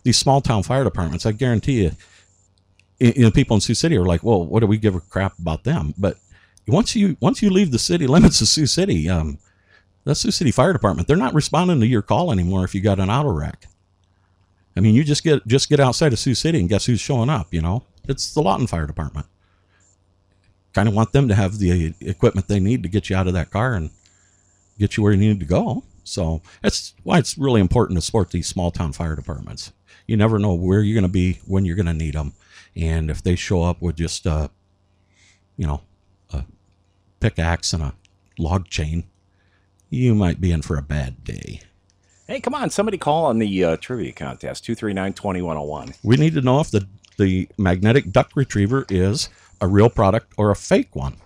these 0.05 0.19
small 0.19 0.41
town 0.41 0.63
fire 0.63 0.85
departments, 0.85 1.27
I 1.27 1.33
guarantee 1.33 1.85
you, 1.85 1.93
you 3.01 3.23
know, 3.23 3.31
people 3.31 3.57
in 3.57 3.61
Sioux 3.61 3.75
City 3.75 3.97
are 3.97 4.05
like, 4.05 4.23
well, 4.23 4.45
what 4.45 4.61
do 4.61 4.67
we 4.67 4.79
give 4.79 4.95
a 4.95 5.01
crap 5.01 5.39
about 5.39 5.65
them? 5.65 5.95
But 5.99 6.19
once 6.67 6.95
you 6.95 7.17
once 7.21 7.43
you 7.43 7.51
leave 7.51 7.71
the 7.71 7.79
city 7.79 8.07
limits 8.15 8.41
of 8.41 8.49
Sioux 8.49 8.67
City, 8.67 9.09
um, 9.09 9.39
the 10.05 10.15
Sioux 10.15 10.31
City 10.31 10.51
Fire 10.51 10.73
Department, 10.73 11.09
they're 11.09 11.17
not 11.17 11.35
responding 11.35 11.81
to 11.81 11.87
your 11.87 12.03
call 12.03 12.31
anymore 12.31 12.65
if 12.65 12.75
you 12.75 12.81
got 12.81 13.01
an 13.01 13.11
auto 13.11 13.31
wreck. 13.31 13.67
I 14.77 14.81
mean, 14.81 14.95
you 14.95 15.05
just 15.05 15.25
get 15.25 15.47
just 15.47 15.69
get 15.69 15.81
outside 15.81 16.13
of 16.13 16.19
Sioux 16.19 16.35
City 16.35 16.61
and 16.61 16.69
guess 16.69 16.87
who's 16.87 17.01
showing 17.01 17.31
up? 17.31 17.53
You 17.53 17.63
know, 17.63 17.85
it's 18.09 18.35
the 18.35 18.43
Lawton 18.43 18.67
Fire 18.67 18.87
Department. 18.87 19.27
kind 20.73 20.89
of 20.89 20.95
want 20.95 21.13
them 21.13 21.29
to 21.29 21.35
have 21.35 21.59
the 21.59 21.95
equipment 22.01 22.49
they 22.49 22.61
need 22.61 22.83
to 22.83 22.89
get 22.89 23.09
you 23.09 23.17
out 23.17 23.29
of 23.29 23.33
that 23.35 23.51
car 23.51 23.75
and 23.75 23.91
get 24.79 24.97
you 24.97 25.03
where 25.03 25.13
you 25.13 25.19
need 25.19 25.41
to 25.41 25.47
go. 25.47 25.85
So 26.03 26.43
that's 26.61 26.93
why 27.03 27.19
it's 27.19 27.39
really 27.39 27.61
important 27.61 27.97
to 27.97 28.03
support 28.03 28.31
these 28.31 28.47
small 28.47 28.71
town 28.71 28.93
fire 28.93 29.17
departments. 29.17 29.73
You 30.07 30.17
never 30.17 30.39
know 30.39 30.53
where 30.53 30.83
you're 30.83 31.01
going 31.01 31.11
to 31.11 31.13
be 31.13 31.39
when 31.47 31.65
you're 31.65 31.77
going 31.77 31.87
to 31.87 31.95
need 31.95 32.15
them, 32.15 32.35
and 32.77 33.11
if 33.11 33.23
they 33.23 33.37
show 33.37 33.63
up 33.63 33.81
with 33.81 33.97
just 33.97 34.27
a, 34.27 34.51
you 35.57 35.67
know, 35.67 35.81
a 36.31 36.45
pickaxe 37.21 37.73
and 37.73 37.83
a 37.83 37.95
log 38.39 38.69
chain, 38.69 39.05
you 39.95 40.15
might 40.15 40.41
be 40.41 40.53
in 40.53 40.63
for 40.63 40.77
a 40.77 40.83
bad 40.83 41.25
day. 41.25 41.61
Hey, 42.27 42.41
come 42.41 42.55
on, 42.55 42.71
somebody 42.71 42.97
call 42.97 43.27
on 43.27 43.39
the 43.39 43.65
uh, 43.65 43.77
trivia 43.77 44.13
contest 44.13 44.65
239 44.65 45.13
2101. 45.13 45.95
We 46.03 46.17
need 46.17 46.35
to 46.35 46.41
know 46.41 46.61
if 46.61 46.71
the 46.71 46.87
the 47.17 47.49
magnetic 47.59 48.11
duck 48.11 48.31
retriever 48.35 48.87
is 48.89 49.29
a 49.61 49.69
real 49.69 49.89
product 49.89 50.33
or 50.37 50.51
a 50.51 50.57
fake 50.57 50.95
one. 50.97 51.17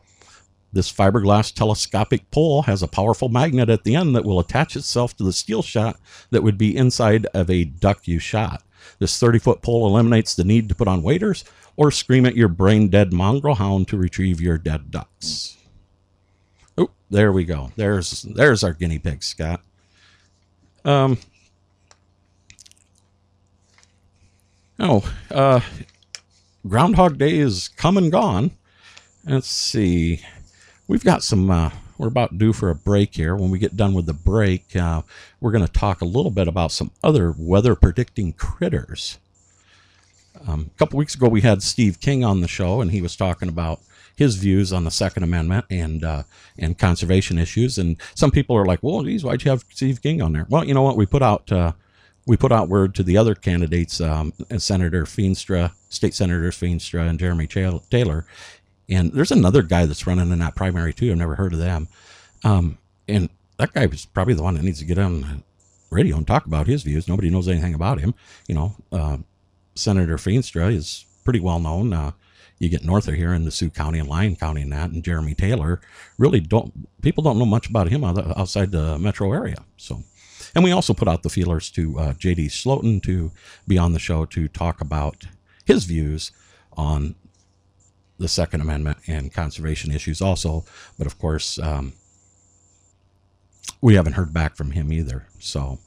This 0.73 0.93
fiberglass 0.93 1.53
telescopic 1.55 2.31
pole 2.31 2.63
has 2.63 2.83
a 2.83 2.89
powerful 2.89 3.29
magnet 3.29 3.71
at 3.71 3.85
the 3.85 3.95
end 3.95 4.15
that 4.15 4.25
will 4.25 4.39
attach 4.39 4.77
itself 4.77 5.17
to 5.17 5.25
the 5.25 5.33
steel 5.33 5.63
shot 5.63 5.99
that 6.31 6.43
would 6.43 6.59
be 6.59 6.77
inside 6.77 7.27
of 7.33 7.49
a 7.49 7.65
duck 7.65 8.07
you 8.07 8.19
shot. 8.19 8.63
This 8.99 9.19
30 9.19 9.39
foot 9.39 9.63
pole 9.63 9.87
eliminates 9.87 10.35
the 10.35 10.45
need 10.45 10.69
to 10.69 10.75
put 10.75 10.89
on 10.89 11.03
waders 11.03 11.45
or 11.77 11.91
scream 11.91 12.27
at 12.27 12.37
your 12.37 12.49
brain 12.49 12.89
dead 12.89 13.13
mongrel 13.13 13.55
hound 13.55 13.89
to 13.89 13.97
retrieve 13.97 14.41
your 14.41 14.59
dead 14.59 14.91
ducks. 14.91 15.58
Oh, 16.79 16.91
there 17.11 17.33
we 17.33 17.45
go. 17.45 17.73
There's 17.77 18.23
there's 18.23 18.63
our 18.63 18.73
guinea 18.73 18.99
pig, 18.99 19.23
Scott. 19.23 19.61
Um. 20.85 21.19
Oh, 24.79 25.13
uh, 25.33 25.61
Groundhog 26.67 27.19
Day 27.19 27.39
is 27.39 27.67
come 27.69 27.97
and 27.97 28.13
gone. 28.13 28.53
Let's 29.25 29.49
see. 29.49 30.21
We've 30.87 31.05
got 31.05 31.25
some. 31.25 31.51
Uh, 31.51 31.71
we're 31.99 32.07
about 32.07 32.39
due 32.39 32.53
for 32.53 32.71
a 32.71 32.77
break 32.77 33.17
here. 33.17 33.35
When 33.35 33.51
we 33.51 33.59
get 33.59 33.77
done 33.77 33.93
with 33.93 34.07
the 34.07 34.15
break, 34.15 34.77
uh, 34.77 35.03
we're 35.41 35.51
going 35.51 35.67
to 35.67 35.73
talk 35.73 36.01
a 36.01 36.05
little 36.05 36.31
bit 36.31 36.47
about 36.47 36.71
some 36.71 36.93
other 37.03 37.35
weather 37.37 37.75
predicting 37.75 38.33
critters. 38.35 39.19
Um, 40.47 40.71
a 40.73 40.79
couple 40.79 40.97
weeks 40.97 41.17
ago, 41.17 41.29
we 41.29 41.41
had 41.41 41.61
Steve 41.65 41.99
King 41.99 42.25
on 42.25 42.41
the 42.41 42.47
show, 42.47 42.81
and 42.81 42.93
he 42.93 43.03
was 43.03 43.17
talking 43.17 43.49
about 43.49 43.81
his 44.19 44.35
views 44.35 44.73
on 44.73 44.83
the 44.83 44.91
Second 44.91 45.23
Amendment 45.23 45.65
and 45.71 46.03
uh, 46.03 46.25
and 46.59 46.77
conservation 46.77 47.39
issues. 47.39 47.79
And 47.79 47.97
some 48.17 48.33
people 48.33 48.57
are 48.57 48.67
like, 48.67 48.83
"Well, 48.83 49.05
geez, 49.05 49.25
why'd 49.25 49.45
you 49.45 49.51
have 49.53 49.65
Steve 49.71 50.03
King 50.03 50.21
on 50.21 50.33
there?" 50.33 50.47
Well, 50.51 50.65
you 50.65 50.75
know 50.75 50.83
what? 50.83 50.97
We 50.97 51.07
put 51.07 51.23
out 51.23 51.51
uh, 51.53 51.73
we 52.27 52.37
put 52.37 52.51
out 52.51 52.69
word 52.69 52.97
to 52.97 53.05
the 53.05 53.17
other 53.17 53.37
candidates, 53.37 54.01
um, 54.01 54.33
Senator 54.59 55.05
Feenstra, 55.05 55.73
State 55.89 56.15
Senators 56.15 56.59
Feenstra 56.59 57.09
and 57.09 57.19
Jeremy 57.19 57.47
Taylor, 57.47 58.27
and 58.89 59.13
there's 59.13 59.31
another 59.31 59.63
guy 59.63 59.87
that's 59.87 60.07
running 60.07 60.33
in 60.33 60.41
that 60.41 60.57
primary 60.57 60.93
too. 60.93 61.13
I've 61.13 61.19
never 61.19 61.37
heard 61.37 61.53
of 61.53 61.61
them. 61.61 61.87
Um, 62.43 62.79
and 63.07 63.29
that 63.59 63.73
guy 63.73 63.87
was 63.87 64.05
probably 64.05 64.35
the 64.35 64.43
one 64.43 64.55
that 64.55 64.65
needs 64.65 64.81
to 64.81 64.85
get 64.85 64.99
on 64.99 65.21
the 65.21 65.43
radio 65.91 66.17
and 66.17 66.27
talk 66.27 66.45
about 66.45 66.67
his 66.67 66.83
views. 66.83 67.09
Nobody 67.09 67.31
knows 67.31 67.49
anything 67.49 67.75
about 67.75 68.01
him. 68.01 68.15
You 68.49 68.55
know, 68.57 68.77
uh, 68.91 69.19
Senator 69.75 70.17
Feenstra 70.17 70.73
is 70.75 71.07
pretty 71.25 71.41
well 71.41 71.61
known. 71.61 71.93
Uh, 71.93 72.11
you 72.59 72.69
get 72.69 72.85
north 72.85 73.09
of 73.09 73.15
here 73.15 73.33
in 73.33 73.45
the 73.45 73.51
Sioux 73.51 73.71
County 73.71 73.99
and 73.99 74.09
Lyon 74.09 74.37
County 74.37 74.63
and 74.63 74.73
that, 74.73 74.91
and 74.91 75.05
Jeremy 75.05 75.35
Taylor 75.35 75.81
really 76.19 76.41
don't 76.41 76.89
people 77.03 77.23
don't 77.23 77.39
know 77.39 77.47
much 77.47 77.69
about 77.69 77.89
him 77.89 78.05
outside 78.05 78.73
the 78.73 78.99
metro 78.99 79.33
area. 79.33 79.65
So, 79.77 80.03
and 80.55 80.65
we 80.65 80.73
also 80.73 80.95
put 80.95 81.09
out 81.09 81.23
the 81.23 81.31
feelers 81.31 81.71
to 81.71 81.99
uh, 81.99 82.13
J.D. 82.15 82.49
Scholten 82.49 83.03
to 83.05 83.31
be 83.67 83.79
on 83.79 83.93
the 83.93 83.99
show 83.99 84.25
to 84.27 84.49
talk 84.49 84.81
about 84.81 85.27
his 85.65 85.85
views 85.85 86.33
on 86.77 87.15
the 88.19 88.29
Second 88.29 88.61
Amendment 88.61 88.99
and 89.07 89.33
conservation 89.33 89.93
issues 89.93 90.21
also. 90.21 90.65
But 90.97 91.07
of 91.07 91.19
course, 91.19 91.59
um, 91.59 91.93
we 93.81 93.95
haven't 93.95 94.15
heard 94.15 94.33
back 94.33 94.57
from 94.57 94.73
him 94.73 94.93
either. 94.93 95.27
So 95.39 95.79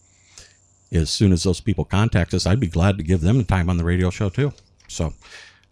as 0.92 1.10
soon 1.10 1.32
as 1.32 1.44
those 1.44 1.62
people 1.62 1.86
contact 1.86 2.34
us, 2.34 2.46
I'd 2.46 2.60
be 2.60 2.68
glad 2.68 2.98
to 2.98 3.04
give 3.04 3.22
them 3.22 3.38
the 3.38 3.44
time 3.44 3.70
on 3.70 3.78
the 3.78 3.84
radio 3.84 4.10
show 4.10 4.30
too. 4.30 4.54
So, 4.88 5.14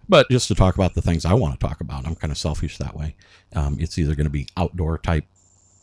but 0.10 0.28
just 0.30 0.48
to 0.48 0.56
talk 0.56 0.76
about 0.76 0.96
the 0.96 1.02
things 1.02 1.24
I 1.24 1.36
want 1.36 1.58
to 1.58 1.66
talk 1.66 1.80
about, 1.80 2.06
I'm 2.06 2.16
kind 2.16 2.32
of 2.32 2.38
selfish 2.38 2.78
that 2.80 2.96
way. 2.96 3.16
Um, 3.56 3.78
it's 3.80 3.98
either 3.98 4.16
going 4.16 4.26
to 4.26 4.32
be 4.32 4.48
outdoor 4.58 4.98
type 4.98 5.26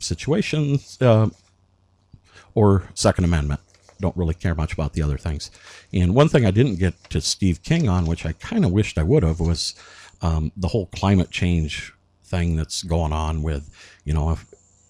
situations 0.01 0.99
uh, 1.01 1.29
or 2.55 2.89
Second 2.95 3.25
Amendment. 3.25 3.61
Don't 4.01 4.17
really 4.17 4.35
care 4.35 4.55
much 4.55 4.73
about 4.75 4.93
the 4.93 5.01
other 5.01 5.17
things. 5.17 5.51
And 5.93 6.15
one 6.15 6.29
thing 6.29 6.45
I 6.45 6.51
didn't 6.51 6.77
get 6.77 6.95
to 7.11 7.21
Steve 7.21 7.63
King 7.63 7.89
on, 7.89 8.05
which 8.05 8.27
I 8.27 8.33
kind 8.33 8.65
of 8.65 8.73
wished 8.73 8.99
I 8.99 9.05
would 9.05 9.23
have, 9.23 9.41
was 9.41 9.75
um, 10.21 10.53
the 10.57 10.69
whole 10.69 10.87
climate 10.87 11.31
change 11.31 11.93
thing 12.25 12.57
that's 12.57 12.83
going 12.83 13.13
on 13.13 13.43
with, 13.43 13.71
you 14.05 14.13
know, 14.13 14.33
if, 14.33 14.45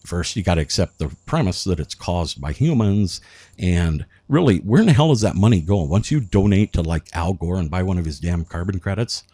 first 0.06 0.36
you 0.36 0.42
got 0.42 0.54
to 0.54 0.60
accept 0.60 0.98
the 0.98 1.14
premise 1.26 1.64
that 1.64 1.80
it's 1.80 1.94
caused 1.94 2.40
by 2.40 2.52
humans 2.52 3.20
and 3.58 4.06
really 4.28 4.58
where 4.58 4.80
in 4.80 4.86
the 4.86 4.92
hell 4.92 5.12
is 5.12 5.20
that 5.20 5.34
money 5.34 5.60
going 5.60 5.88
once 5.88 6.10
you 6.10 6.20
donate 6.20 6.72
to 6.72 6.82
like 6.82 7.04
al 7.12 7.32
gore 7.32 7.56
and 7.56 7.70
buy 7.70 7.82
one 7.82 7.98
of 7.98 8.04
his 8.04 8.20
damn 8.20 8.44
carbon 8.44 8.78
credits 8.78 9.24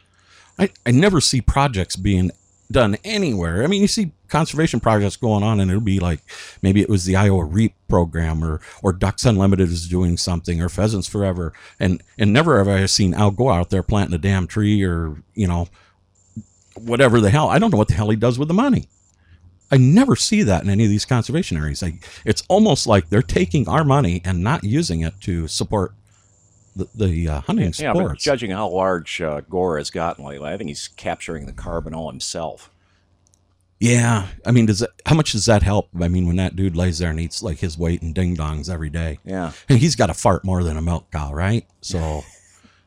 i, 0.58 0.70
I 0.86 0.90
never 0.90 1.20
see 1.20 1.40
projects 1.40 1.96
being 1.96 2.30
done 2.70 2.96
anywhere 3.04 3.64
i 3.64 3.66
mean 3.66 3.82
you 3.82 3.88
see 3.88 4.12
conservation 4.28 4.80
projects 4.80 5.16
going 5.16 5.42
on 5.42 5.60
and 5.60 5.70
it'll 5.70 5.82
be 5.82 6.00
like 6.00 6.20
maybe 6.62 6.80
it 6.80 6.88
was 6.88 7.04
the 7.04 7.16
iowa 7.16 7.44
reap 7.44 7.74
program 7.86 8.42
or 8.42 8.60
or 8.82 8.94
ducks 8.94 9.26
unlimited 9.26 9.68
is 9.68 9.88
doing 9.88 10.16
something 10.16 10.62
or 10.62 10.70
pheasants 10.70 11.06
forever 11.06 11.52
and 11.78 12.02
and 12.18 12.32
never 12.32 12.56
have 12.56 12.68
i 12.68 12.86
seen 12.86 13.12
al 13.12 13.30
gore 13.30 13.52
out 13.52 13.68
there 13.68 13.82
planting 13.82 14.14
a 14.14 14.18
damn 14.18 14.46
tree 14.46 14.82
or 14.82 15.22
you 15.34 15.46
know 15.46 15.68
whatever 16.74 17.20
the 17.20 17.30
hell. 17.30 17.48
I 17.48 17.58
don't 17.58 17.70
know 17.70 17.78
what 17.78 17.88
the 17.88 17.94
hell 17.94 18.10
he 18.10 18.16
does 18.16 18.38
with 18.38 18.48
the 18.48 18.54
money. 18.54 18.88
I 19.72 19.78
never 19.78 20.14
see 20.16 20.42
that 20.42 20.62
in 20.62 20.68
any 20.70 20.84
of 20.84 20.90
these 20.90 21.04
conservation 21.06 21.56
areas. 21.56 21.80
Like, 21.82 22.06
it's 22.26 22.42
almost 22.48 22.86
like 22.86 23.08
they're 23.08 23.22
taking 23.22 23.66
our 23.68 23.84
money 23.84 24.20
and 24.24 24.42
not 24.44 24.62
using 24.64 25.00
it 25.00 25.14
to 25.22 25.48
support 25.48 25.92
the, 26.76 26.88
the 26.94 27.28
uh, 27.28 27.40
hunting 27.40 27.72
yeah, 27.78 27.92
sports. 27.92 28.08
but 28.12 28.18
judging 28.18 28.50
how 28.50 28.68
large 28.68 29.20
uh, 29.22 29.40
Gore 29.40 29.78
has 29.78 29.90
gotten 29.90 30.24
lately, 30.24 30.50
I 30.50 30.56
think 30.58 30.68
he's 30.68 30.88
capturing 30.88 31.46
the 31.46 31.52
carbon 31.52 31.94
all 31.94 32.10
himself. 32.10 32.70
Yeah, 33.80 34.28
I 34.46 34.52
mean, 34.52 34.66
does 34.66 34.78
that, 34.78 34.90
how 35.06 35.16
much 35.16 35.32
does 35.32 35.46
that 35.46 35.64
help? 35.64 35.88
I 36.00 36.06
mean, 36.06 36.26
when 36.28 36.36
that 36.36 36.54
dude 36.54 36.76
lays 36.76 36.98
there 36.98 37.10
and 37.10 37.18
eats 37.18 37.42
like 37.42 37.58
his 37.58 37.76
weight 37.76 38.00
in 38.00 38.12
ding 38.12 38.36
dongs 38.36 38.70
every 38.72 38.90
day, 38.90 39.18
Yeah. 39.24 39.52
and 39.68 39.78
he's 39.80 39.96
got 39.96 40.06
to 40.06 40.14
fart 40.14 40.44
more 40.44 40.62
than 40.62 40.76
a 40.76 40.82
milk 40.82 41.10
cow, 41.10 41.32
right? 41.34 41.66
So, 41.80 42.22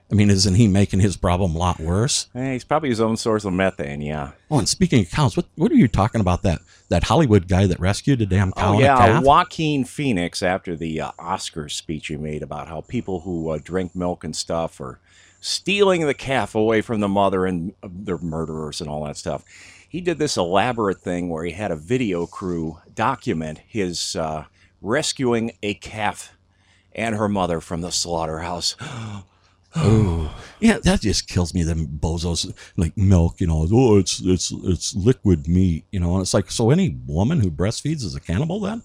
I 0.10 0.16
mean, 0.16 0.30
isn't 0.30 0.56
he 0.56 0.68
making 0.70 1.02
his 1.02 1.18
problem 1.18 1.54
a 1.54 1.58
lot 1.60 1.82
worse? 1.82 2.28
Eh, 2.34 2.54
he's 2.54 2.64
probably 2.64 2.90
his 2.90 3.02
own 3.02 3.18
source 3.18 3.44
of 3.44 3.52
methane, 3.52 4.00
yeah. 4.02 4.32
Oh, 4.50 4.58
and 4.60 4.70
speaking 4.70 5.02
of 5.02 5.12
cows, 5.12 5.36
what 5.36 5.48
what 5.56 5.70
are 5.72 5.76
you 5.76 5.90
talking 5.90 6.22
about? 6.22 6.44
That 6.44 6.62
that 6.90 7.06
Hollywood 7.06 7.48
guy 7.48 7.66
that 7.68 7.80
rescued 7.80 8.22
a 8.22 8.26
damn 8.26 8.52
cow 8.52 8.76
Oh, 8.76 8.80
yeah. 8.80 8.96
calf? 8.98 9.24
Joaquin 9.24 9.84
Phoenix, 9.86 10.44
after 10.44 10.76
the 10.76 11.02
uh, 11.02 11.12
Oscars 11.20 11.72
speech 11.72 12.08
he 12.08 12.18
made 12.18 12.44
about 12.44 12.68
how 12.68 12.82
people 12.82 13.22
who 13.22 13.50
uh, 13.50 13.60
drink 13.64 13.96
milk 13.96 14.24
and 14.24 14.36
stuff 14.36 14.80
are 14.80 15.00
stealing 15.42 16.06
the 16.06 16.14
calf 16.14 16.56
away 16.56 16.82
from 16.82 17.00
the 17.00 17.08
mother 17.08 17.46
and 17.46 17.74
uh, 17.84 17.88
they're 17.92 18.18
murderers 18.18 18.82
and 18.82 18.90
all 18.90 19.04
that 19.06 19.18
stuff. 19.18 19.44
He 19.88 20.02
did 20.02 20.18
this 20.18 20.38
elaborate 20.38 21.00
thing 21.02 21.30
where 21.30 21.44
he 21.46 21.52
had 21.54 21.72
a 21.72 21.76
video 21.76 22.26
crew 22.28 22.80
document 22.94 23.60
his 23.68 24.16
uh, 24.16 24.46
rescuing 24.82 25.52
a 25.64 25.74
calf 25.76 26.36
and 26.94 27.16
her 27.16 27.30
mother 27.30 27.60
from 27.62 27.82
the 27.82 27.92
slaughterhouse. 27.92 28.76
Oh, 29.76 30.34
yeah, 30.60 30.80
that 30.80 31.02
just 31.02 31.28
kills 31.28 31.54
me. 31.54 31.64
Them 31.64 31.88
bozos 31.88 32.54
like 32.78 32.96
milk, 32.98 33.42
you 33.42 33.48
know. 33.48 33.68
Oh, 33.72 33.98
it's 33.98 34.22
it's 34.22 34.52
it's 34.52 34.96
liquid 34.96 35.48
meat, 35.48 35.86
you 35.92 36.00
know. 36.00 36.14
And 36.14 36.22
it's 36.22 36.34
like, 36.34 36.52
so 36.52 36.72
any 36.72 36.98
woman 37.06 37.40
who 37.40 37.52
breastfeeds 37.52 38.04
is 38.04 38.16
a 38.16 38.20
cannibal 38.20 38.60
then? 38.60 38.82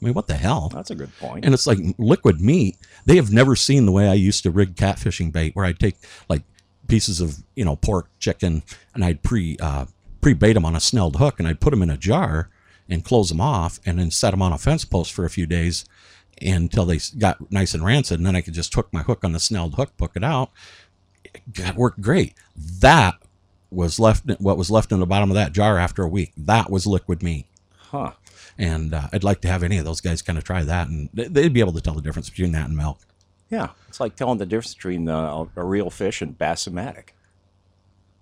I 0.00 0.04
mean, 0.04 0.14
what 0.14 0.26
the 0.26 0.34
hell? 0.34 0.68
That's 0.68 0.90
a 0.90 0.96
good 0.96 1.16
point. 1.18 1.44
And 1.44 1.54
it's 1.54 1.66
like 1.66 1.78
liquid 1.96 2.40
meat. 2.40 2.76
They 3.06 3.16
have 3.16 3.32
never 3.32 3.54
seen 3.54 3.86
the 3.86 3.92
way 3.92 4.08
I 4.08 4.14
used 4.14 4.42
to 4.42 4.50
rig 4.50 4.74
catfishing 4.74 5.32
bait, 5.32 5.54
where 5.54 5.64
I'd 5.64 5.78
take 5.78 5.96
like 6.28 6.42
pieces 6.88 7.20
of 7.20 7.38
you 7.54 7.64
know 7.64 7.76
pork, 7.76 8.08
chicken, 8.18 8.62
and 8.94 9.04
I'd 9.04 9.22
pre 9.22 9.56
uh, 9.60 9.86
pre 10.20 10.34
bait 10.34 10.54
them 10.54 10.64
on 10.64 10.76
a 10.76 10.80
snelled 10.80 11.16
hook, 11.16 11.38
and 11.38 11.48
I'd 11.48 11.60
put 11.60 11.70
them 11.70 11.82
in 11.82 11.90
a 11.90 11.96
jar 11.96 12.50
and 12.88 13.04
close 13.04 13.28
them 13.28 13.40
off, 13.40 13.78
and 13.86 13.98
then 13.98 14.10
set 14.10 14.32
them 14.32 14.42
on 14.42 14.52
a 14.52 14.58
fence 14.58 14.84
post 14.84 15.12
for 15.12 15.24
a 15.24 15.30
few 15.30 15.46
days 15.46 15.84
until 16.42 16.84
they 16.84 16.98
got 17.18 17.50
nice 17.52 17.74
and 17.74 17.84
rancid, 17.84 18.18
and 18.18 18.26
then 18.26 18.36
I 18.36 18.40
could 18.40 18.54
just 18.54 18.74
hook 18.74 18.88
my 18.92 19.02
hook 19.02 19.24
on 19.24 19.32
the 19.32 19.40
snelled 19.40 19.74
hook, 19.74 19.92
hook 19.98 20.12
it 20.16 20.24
out. 20.24 20.50
That 21.54 21.76
worked 21.76 22.00
great. 22.00 22.34
That 22.56 23.14
was 23.70 23.98
left. 23.98 24.24
What 24.38 24.58
was 24.58 24.70
left 24.70 24.92
in 24.92 25.00
the 25.00 25.06
bottom 25.06 25.30
of 25.30 25.34
that 25.34 25.52
jar 25.52 25.78
after 25.78 26.02
a 26.02 26.08
week? 26.08 26.32
That 26.36 26.70
was 26.70 26.86
liquid 26.86 27.22
meat. 27.22 27.46
huh. 27.78 28.12
And 28.58 28.92
uh, 28.92 29.08
I'd 29.14 29.24
like 29.24 29.40
to 29.42 29.48
have 29.48 29.62
any 29.62 29.78
of 29.78 29.86
those 29.86 30.02
guys 30.02 30.20
kind 30.20 30.36
of 30.38 30.44
try 30.44 30.62
that, 30.62 30.88
and 30.88 31.08
they- 31.14 31.28
they'd 31.28 31.52
be 31.54 31.60
able 31.60 31.72
to 31.72 31.80
tell 31.80 31.94
the 31.94 32.02
difference 32.02 32.28
between 32.28 32.52
that 32.52 32.66
and 32.68 32.76
milk. 32.76 32.98
Yeah. 33.48 33.68
It's 33.88 33.98
like 34.00 34.14
telling 34.14 34.36
the 34.38 34.44
difference 34.46 34.74
between 34.74 35.08
uh, 35.08 35.46
a 35.56 35.64
real 35.64 35.88
fish 35.90 36.20
and 36.20 36.36
bassomatic. 36.38 37.14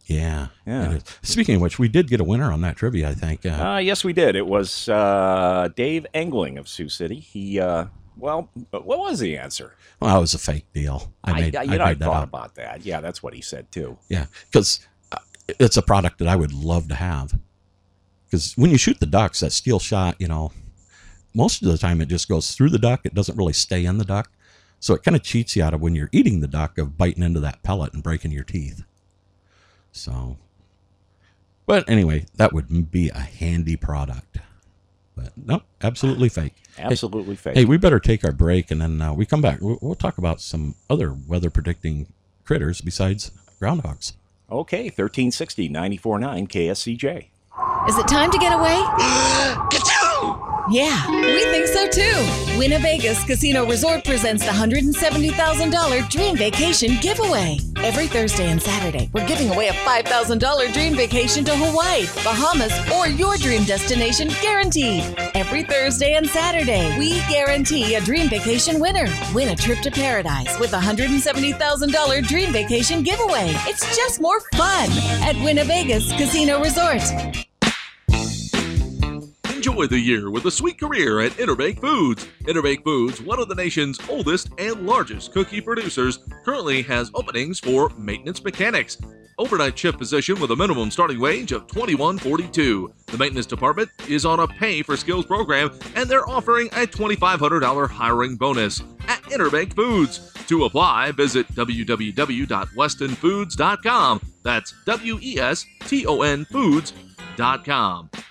Yeah, 0.06 0.48
Yeah. 0.66 0.98
Speaking 1.22 1.54
of 1.56 1.60
which, 1.60 1.78
we 1.78 1.86
did 1.88 2.08
get 2.08 2.20
a 2.20 2.24
winner 2.24 2.50
on 2.50 2.62
that 2.62 2.76
trivia. 2.76 3.08
I 3.10 3.14
think. 3.14 3.46
Uh, 3.46 3.50
Uh, 3.50 3.78
yes, 3.78 4.02
we 4.02 4.12
did. 4.12 4.34
It 4.34 4.46
was 4.46 4.88
uh, 4.88 5.68
Dave 5.76 6.04
Engling 6.14 6.58
of 6.58 6.68
Sioux 6.68 6.88
City. 6.88 7.20
He, 7.20 7.60
uh, 7.60 7.86
well, 8.20 8.50
what 8.70 8.98
was 8.98 9.18
the 9.18 9.36
answer? 9.36 9.74
well, 10.00 10.16
it 10.16 10.20
was 10.20 10.34
a 10.34 10.38
fake 10.38 10.66
deal. 10.72 11.12
I 11.24 11.32
made. 11.32 11.56
I, 11.56 11.62
you 11.62 11.78
know, 11.78 11.84
I 11.84 11.94
that 11.94 12.04
thought 12.04 12.22
up. 12.22 12.28
about 12.28 12.54
that. 12.56 12.84
Yeah, 12.84 13.00
that's 13.00 13.22
what 13.22 13.34
he 13.34 13.40
said 13.40 13.70
too. 13.72 13.98
Yeah, 14.08 14.26
because 14.50 14.86
uh, 15.12 15.18
it's 15.48 15.76
a 15.76 15.82
product 15.82 16.18
that 16.18 16.28
I 16.28 16.36
would 16.36 16.52
love 16.52 16.88
to 16.88 16.94
have. 16.94 17.38
Because 18.26 18.54
when 18.56 18.70
you 18.70 18.78
shoot 18.78 19.00
the 19.00 19.06
ducks, 19.06 19.40
that 19.40 19.50
steel 19.52 19.80
shot, 19.80 20.16
you 20.20 20.28
know, 20.28 20.52
most 21.34 21.62
of 21.62 21.68
the 21.68 21.78
time 21.78 22.00
it 22.00 22.08
just 22.08 22.28
goes 22.28 22.52
through 22.52 22.70
the 22.70 22.78
duck. 22.78 23.00
It 23.04 23.14
doesn't 23.14 23.36
really 23.36 23.52
stay 23.52 23.84
in 23.84 23.98
the 23.98 24.04
duck. 24.04 24.30
So 24.78 24.94
it 24.94 25.02
kind 25.02 25.16
of 25.16 25.22
cheats 25.22 25.56
you 25.56 25.62
out 25.62 25.74
of 25.74 25.80
when 25.80 25.94
you're 25.94 26.08
eating 26.12 26.40
the 26.40 26.48
duck 26.48 26.78
of 26.78 26.96
biting 26.96 27.22
into 27.22 27.40
that 27.40 27.62
pellet 27.62 27.92
and 27.92 28.02
breaking 28.02 28.32
your 28.32 28.44
teeth. 28.44 28.84
So, 29.92 30.38
but 31.66 31.88
anyway, 31.88 32.26
that 32.36 32.52
would 32.52 32.90
be 32.90 33.10
a 33.10 33.18
handy 33.18 33.76
product. 33.76 34.38
But 35.16 35.32
no, 35.36 35.62
absolutely 35.82 36.28
fake. 36.28 36.54
Absolutely 36.78 37.36
fake. 37.36 37.56
Hey, 37.56 37.64
we 37.64 37.76
better 37.76 38.00
take 38.00 38.24
our 38.24 38.32
break 38.32 38.70
and 38.70 38.80
then 38.80 39.00
uh, 39.00 39.12
we 39.12 39.26
come 39.26 39.42
back. 39.42 39.60
We'll, 39.60 39.78
we'll 39.80 39.94
talk 39.94 40.18
about 40.18 40.40
some 40.40 40.74
other 40.88 41.12
weather 41.12 41.50
predicting 41.50 42.06
critters 42.44 42.80
besides 42.80 43.30
groundhogs. 43.60 44.14
Okay, 44.50 44.84
1360 44.84 45.68
94.9 45.68 46.48
KSCJ. 46.48 47.26
Is 47.88 47.98
it 47.98 48.08
time 48.08 48.30
to 48.30 48.38
get 48.38 48.52
away? 48.52 48.82
Yeah, 50.70 51.10
we 51.10 51.42
think 51.46 51.66
so 51.66 51.88
too. 51.88 52.14
Winnebago's 52.56 53.24
Casino 53.24 53.66
Resort 53.66 54.04
presents 54.04 54.44
the 54.44 54.52
$170,000 54.52 56.08
Dream 56.08 56.36
Vacation 56.36 56.96
Giveaway. 57.00 57.58
Every 57.78 58.06
Thursday 58.06 58.48
and 58.50 58.62
Saturday, 58.62 59.10
we're 59.12 59.26
giving 59.26 59.50
away 59.50 59.66
a 59.66 59.72
$5,000 59.72 60.72
dream 60.72 60.94
vacation 60.94 61.44
to 61.46 61.56
Hawaii, 61.56 62.06
Bahamas, 62.22 62.72
or 62.92 63.08
your 63.08 63.36
dream 63.36 63.64
destination 63.64 64.28
guaranteed. 64.40 65.02
Every 65.34 65.64
Thursday 65.64 66.14
and 66.14 66.28
Saturday, 66.28 66.96
we 66.98 67.18
guarantee 67.28 67.96
a 67.96 68.00
dream 68.00 68.28
vacation 68.28 68.78
winner. 68.78 69.08
Win 69.34 69.48
a 69.48 69.56
trip 69.56 69.80
to 69.80 69.90
paradise 69.90 70.56
with 70.60 70.72
a 70.72 70.78
$170,000 70.78 72.28
dream 72.28 72.52
vacation 72.52 73.02
giveaway. 73.02 73.54
It's 73.66 73.96
just 73.96 74.20
more 74.20 74.38
fun 74.54 74.88
at 75.22 75.34
Winnebago's 75.42 76.12
Casino 76.12 76.62
Resort. 76.62 77.02
Enjoy 79.70 79.86
the 79.86 80.00
year 80.00 80.30
with 80.30 80.46
a 80.46 80.50
sweet 80.50 80.80
career 80.80 81.20
at 81.20 81.30
Interbake 81.34 81.80
Foods. 81.80 82.26
Interbake 82.42 82.82
Foods, 82.82 83.22
one 83.22 83.38
of 83.38 83.48
the 83.48 83.54
nation's 83.54 84.00
oldest 84.08 84.50
and 84.58 84.84
largest 84.84 85.32
cookie 85.32 85.60
producers, 85.60 86.18
currently 86.44 86.82
has 86.82 87.12
openings 87.14 87.60
for 87.60 87.88
maintenance 87.90 88.42
mechanics. 88.42 88.98
Overnight 89.38 89.78
shift 89.78 89.96
position 89.96 90.40
with 90.40 90.50
a 90.50 90.56
minimum 90.56 90.90
starting 90.90 91.20
wage 91.20 91.52
of 91.52 91.68
$21.42. 91.68 92.92
The 93.06 93.16
maintenance 93.16 93.46
department 93.46 93.90
is 94.08 94.26
on 94.26 94.40
a 94.40 94.48
pay 94.48 94.82
for 94.82 94.96
skills 94.96 95.24
program 95.24 95.70
and 95.94 96.10
they're 96.10 96.28
offering 96.28 96.66
a 96.72 96.84
$2,500 96.84 97.88
hiring 97.88 98.34
bonus 98.34 98.82
at 99.06 99.22
Interbake 99.22 99.74
Foods. 99.74 100.34
To 100.48 100.64
apply, 100.64 101.12
visit 101.12 101.46
www.westonfoods.com. 101.54 104.20
That's 104.42 104.74
W 104.84 105.18
E 105.22 105.38
S 105.38 105.64
T 105.86 106.06
O 106.06 106.22
N 106.22 106.44
Foods.com. 106.46 107.09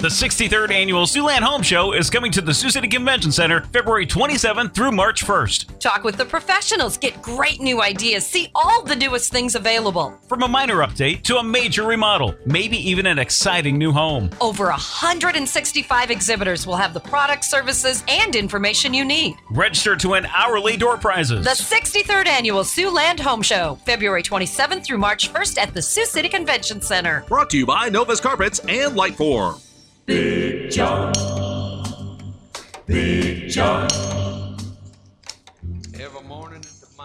The 0.00 0.08
63rd 0.08 0.70
annual 0.72 1.04
Siouxland 1.04 1.40
Home 1.40 1.60
Show 1.60 1.92
is 1.92 2.08
coming 2.08 2.32
to 2.32 2.40
the 2.40 2.54
Sioux 2.54 2.70
City 2.70 2.88
Convention 2.88 3.30
Center 3.30 3.60
February 3.66 4.06
27th 4.06 4.72
through 4.72 4.92
March 4.92 5.26
1st. 5.26 5.78
Talk 5.78 6.04
with 6.04 6.16
the 6.16 6.24
professionals, 6.24 6.96
get 6.96 7.20
great 7.20 7.60
new 7.60 7.82
ideas, 7.82 8.26
see 8.26 8.50
all 8.54 8.82
the 8.82 8.96
newest 8.96 9.30
things 9.30 9.54
available. 9.54 10.18
From 10.26 10.42
a 10.42 10.48
minor 10.48 10.76
update 10.76 11.20
to 11.24 11.36
a 11.36 11.44
major 11.44 11.82
remodel, 11.82 12.34
maybe 12.46 12.78
even 12.78 13.04
an 13.04 13.18
exciting 13.18 13.76
new 13.76 13.92
home. 13.92 14.30
Over 14.40 14.68
165 14.68 16.10
exhibitors 16.10 16.66
will 16.66 16.76
have 16.76 16.94
the 16.94 17.00
products, 17.00 17.50
services, 17.50 18.02
and 18.08 18.34
information 18.34 18.94
you 18.94 19.04
need. 19.04 19.36
Register 19.50 19.96
to 19.96 20.08
win 20.08 20.24
hourly 20.34 20.78
door 20.78 20.96
prizes. 20.96 21.44
The 21.44 21.50
63rd 21.50 22.26
annual 22.26 22.62
Siouxland 22.62 23.20
Home 23.20 23.42
Show, 23.42 23.78
February 23.84 24.22
27th 24.22 24.82
through 24.82 24.96
March 24.96 25.30
1st 25.30 25.58
at 25.58 25.74
the 25.74 25.82
Sioux 25.82 26.06
City 26.06 26.30
Convention 26.30 26.80
Center. 26.80 27.22
Brought 27.28 27.50
to 27.50 27.58
you 27.58 27.66
by 27.66 27.90
Novus 27.90 28.18
Carpets 28.18 28.60
and 28.60 28.96
Lightform. 28.96 29.60
Big 30.10 30.72
John. 30.72 31.12
Big 32.84 33.48
John. 33.48 33.88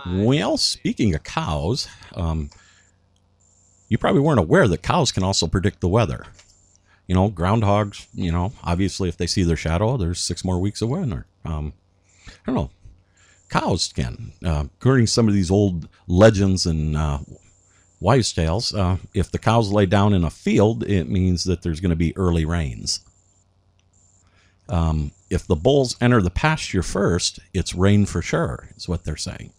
Well, 0.08 0.58
speaking 0.58 1.14
of 1.14 1.22
cows, 1.22 1.88
um, 2.16 2.50
you 3.90 4.00
probably 4.00 4.22
weren't 4.22 4.40
aware 4.40 4.68
that 4.68 4.82
cows 4.82 5.12
can 5.12 5.22
also 5.22 5.46
predict 5.46 5.82
the 5.82 5.88
weather. 5.88 6.26
You 7.06 7.14
know, 7.14 7.30
groundhogs, 7.30 8.08
you 8.16 8.32
know, 8.32 8.54
obviously 8.64 9.08
if 9.08 9.18
they 9.18 9.28
see 9.28 9.44
their 9.44 9.56
shadow, 9.56 9.98
there's 9.98 10.20
six 10.20 10.44
more 10.44 10.58
weeks 10.58 10.82
of 10.82 10.90
winter. 10.90 11.28
Um, 11.44 11.74
I 12.28 12.32
don't 12.48 12.56
know. 12.56 12.72
Cows 13.50 13.94
can. 13.94 14.32
Uh, 14.44 14.66
according 14.80 15.06
to 15.06 15.12
some 15.12 15.28
of 15.28 15.36
these 15.36 15.52
old 15.52 15.88
legends 16.08 16.66
and 16.66 16.98
uh, 16.98 17.20
wives' 18.06 18.32
tales, 18.32 18.72
uh, 18.72 18.98
if 19.16 19.32
the 19.32 19.40
cows 19.40 19.72
lay 19.72 19.88
down 19.88 20.14
in 20.14 20.24
a 20.24 20.30
field, 20.30 20.84
it 20.84 21.10
means 21.10 21.44
that 21.46 21.64
there's 21.64 21.80
going 21.80 21.90
to 21.90 21.96
be 21.96 22.16
early 22.16 22.46
rains. 22.46 23.00
Um, 24.70 25.12
if 25.32 25.48
the 25.48 25.56
bulls 25.56 25.96
enter 26.00 26.22
the 26.22 26.30
pasture 26.30 26.84
first, 26.84 27.40
it's 27.52 27.74
rain 27.74 28.06
for 28.06 28.22
sure, 28.22 28.70
is 28.78 28.88
what 28.88 29.04
they're 29.06 29.18
saying. 29.18 29.54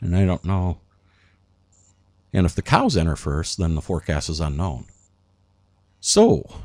And 0.00 0.16
I 0.16 0.26
don't 0.26 0.44
know. 0.44 0.80
And 2.32 2.44
if 2.44 2.56
the 2.56 2.60
cows 2.62 2.96
enter 2.96 3.14
first, 3.14 3.56
then 3.56 3.76
the 3.76 3.80
forecast 3.80 4.28
is 4.28 4.40
unknown. 4.40 4.86
So, 6.00 6.60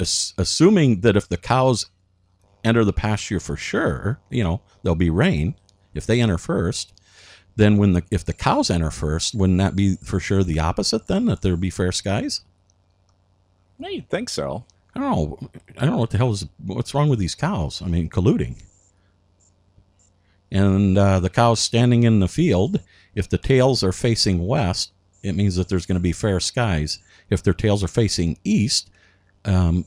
as, 0.00 0.34
assuming 0.36 1.02
that 1.02 1.16
if 1.16 1.28
the 1.28 1.36
cows 1.36 1.86
enter 2.64 2.84
the 2.84 2.92
pasture 2.92 3.38
for 3.38 3.56
sure, 3.56 4.18
you 4.28 4.42
know, 4.42 4.60
there'll 4.82 4.96
be 4.96 5.08
rain 5.08 5.54
if 5.94 6.04
they 6.04 6.20
enter 6.20 6.36
first, 6.36 6.97
then 7.58 7.76
when 7.76 7.92
the 7.92 8.04
if 8.10 8.24
the 8.24 8.32
cows 8.32 8.70
enter 8.70 8.90
first, 8.90 9.34
wouldn't 9.34 9.58
that 9.58 9.74
be 9.74 9.96
for 9.96 10.20
sure 10.20 10.44
the 10.44 10.60
opposite 10.60 11.08
then 11.08 11.26
that 11.26 11.42
there'd 11.42 11.60
be 11.60 11.70
fair 11.70 11.90
skies? 11.90 12.42
No, 13.80 13.88
you'd 13.88 14.08
think 14.08 14.28
so. 14.28 14.64
I 14.94 15.00
don't 15.00 15.10
know. 15.10 15.50
I 15.76 15.80
don't 15.80 15.94
know 15.94 15.98
what 15.98 16.10
the 16.10 16.18
hell 16.18 16.30
is 16.30 16.46
what's 16.64 16.94
wrong 16.94 17.08
with 17.08 17.18
these 17.18 17.34
cows. 17.34 17.82
I 17.82 17.86
mean, 17.86 18.08
colluding. 18.08 18.62
And 20.52 20.96
uh, 20.96 21.18
the 21.18 21.28
cows 21.30 21.58
standing 21.58 22.04
in 22.04 22.20
the 22.20 22.28
field, 22.28 22.80
if 23.16 23.28
the 23.28 23.38
tails 23.38 23.82
are 23.82 23.92
facing 23.92 24.46
west, 24.46 24.92
it 25.24 25.34
means 25.34 25.56
that 25.56 25.68
there's 25.68 25.84
going 25.84 25.98
to 25.98 26.02
be 26.02 26.12
fair 26.12 26.38
skies. 26.38 27.00
If 27.28 27.42
their 27.42 27.52
tails 27.52 27.82
are 27.82 27.88
facing 27.88 28.38
east, 28.44 28.88
um, 29.44 29.84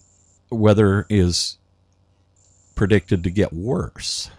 weather 0.51 1.05
is 1.09 1.57
predicted 2.75 3.23
to 3.23 3.31
get 3.31 3.53
worse. 3.53 4.29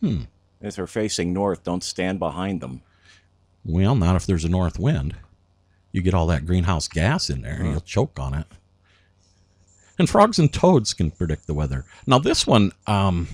Hmm. 0.00 0.24
If 0.60 0.76
they're 0.76 0.86
facing 0.86 1.32
north, 1.32 1.62
don't 1.62 1.84
stand 1.84 2.18
behind 2.18 2.60
them. 2.60 2.82
Well, 3.64 3.94
not 3.94 4.16
if 4.16 4.26
there's 4.26 4.44
a 4.44 4.48
north 4.48 4.78
wind. 4.78 5.14
You 5.92 6.02
get 6.02 6.14
all 6.14 6.26
that 6.26 6.46
greenhouse 6.46 6.88
gas 6.88 7.30
in 7.30 7.42
there, 7.42 7.54
and 7.54 7.70
you'll 7.70 7.80
choke 7.80 8.18
on 8.18 8.34
it. 8.34 8.46
And 9.98 10.08
frogs 10.08 10.38
and 10.38 10.52
toads 10.52 10.94
can 10.94 11.10
predict 11.10 11.46
the 11.46 11.54
weather. 11.54 11.84
Now, 12.06 12.18
this 12.18 12.46
one, 12.46 12.72
um, 12.86 13.28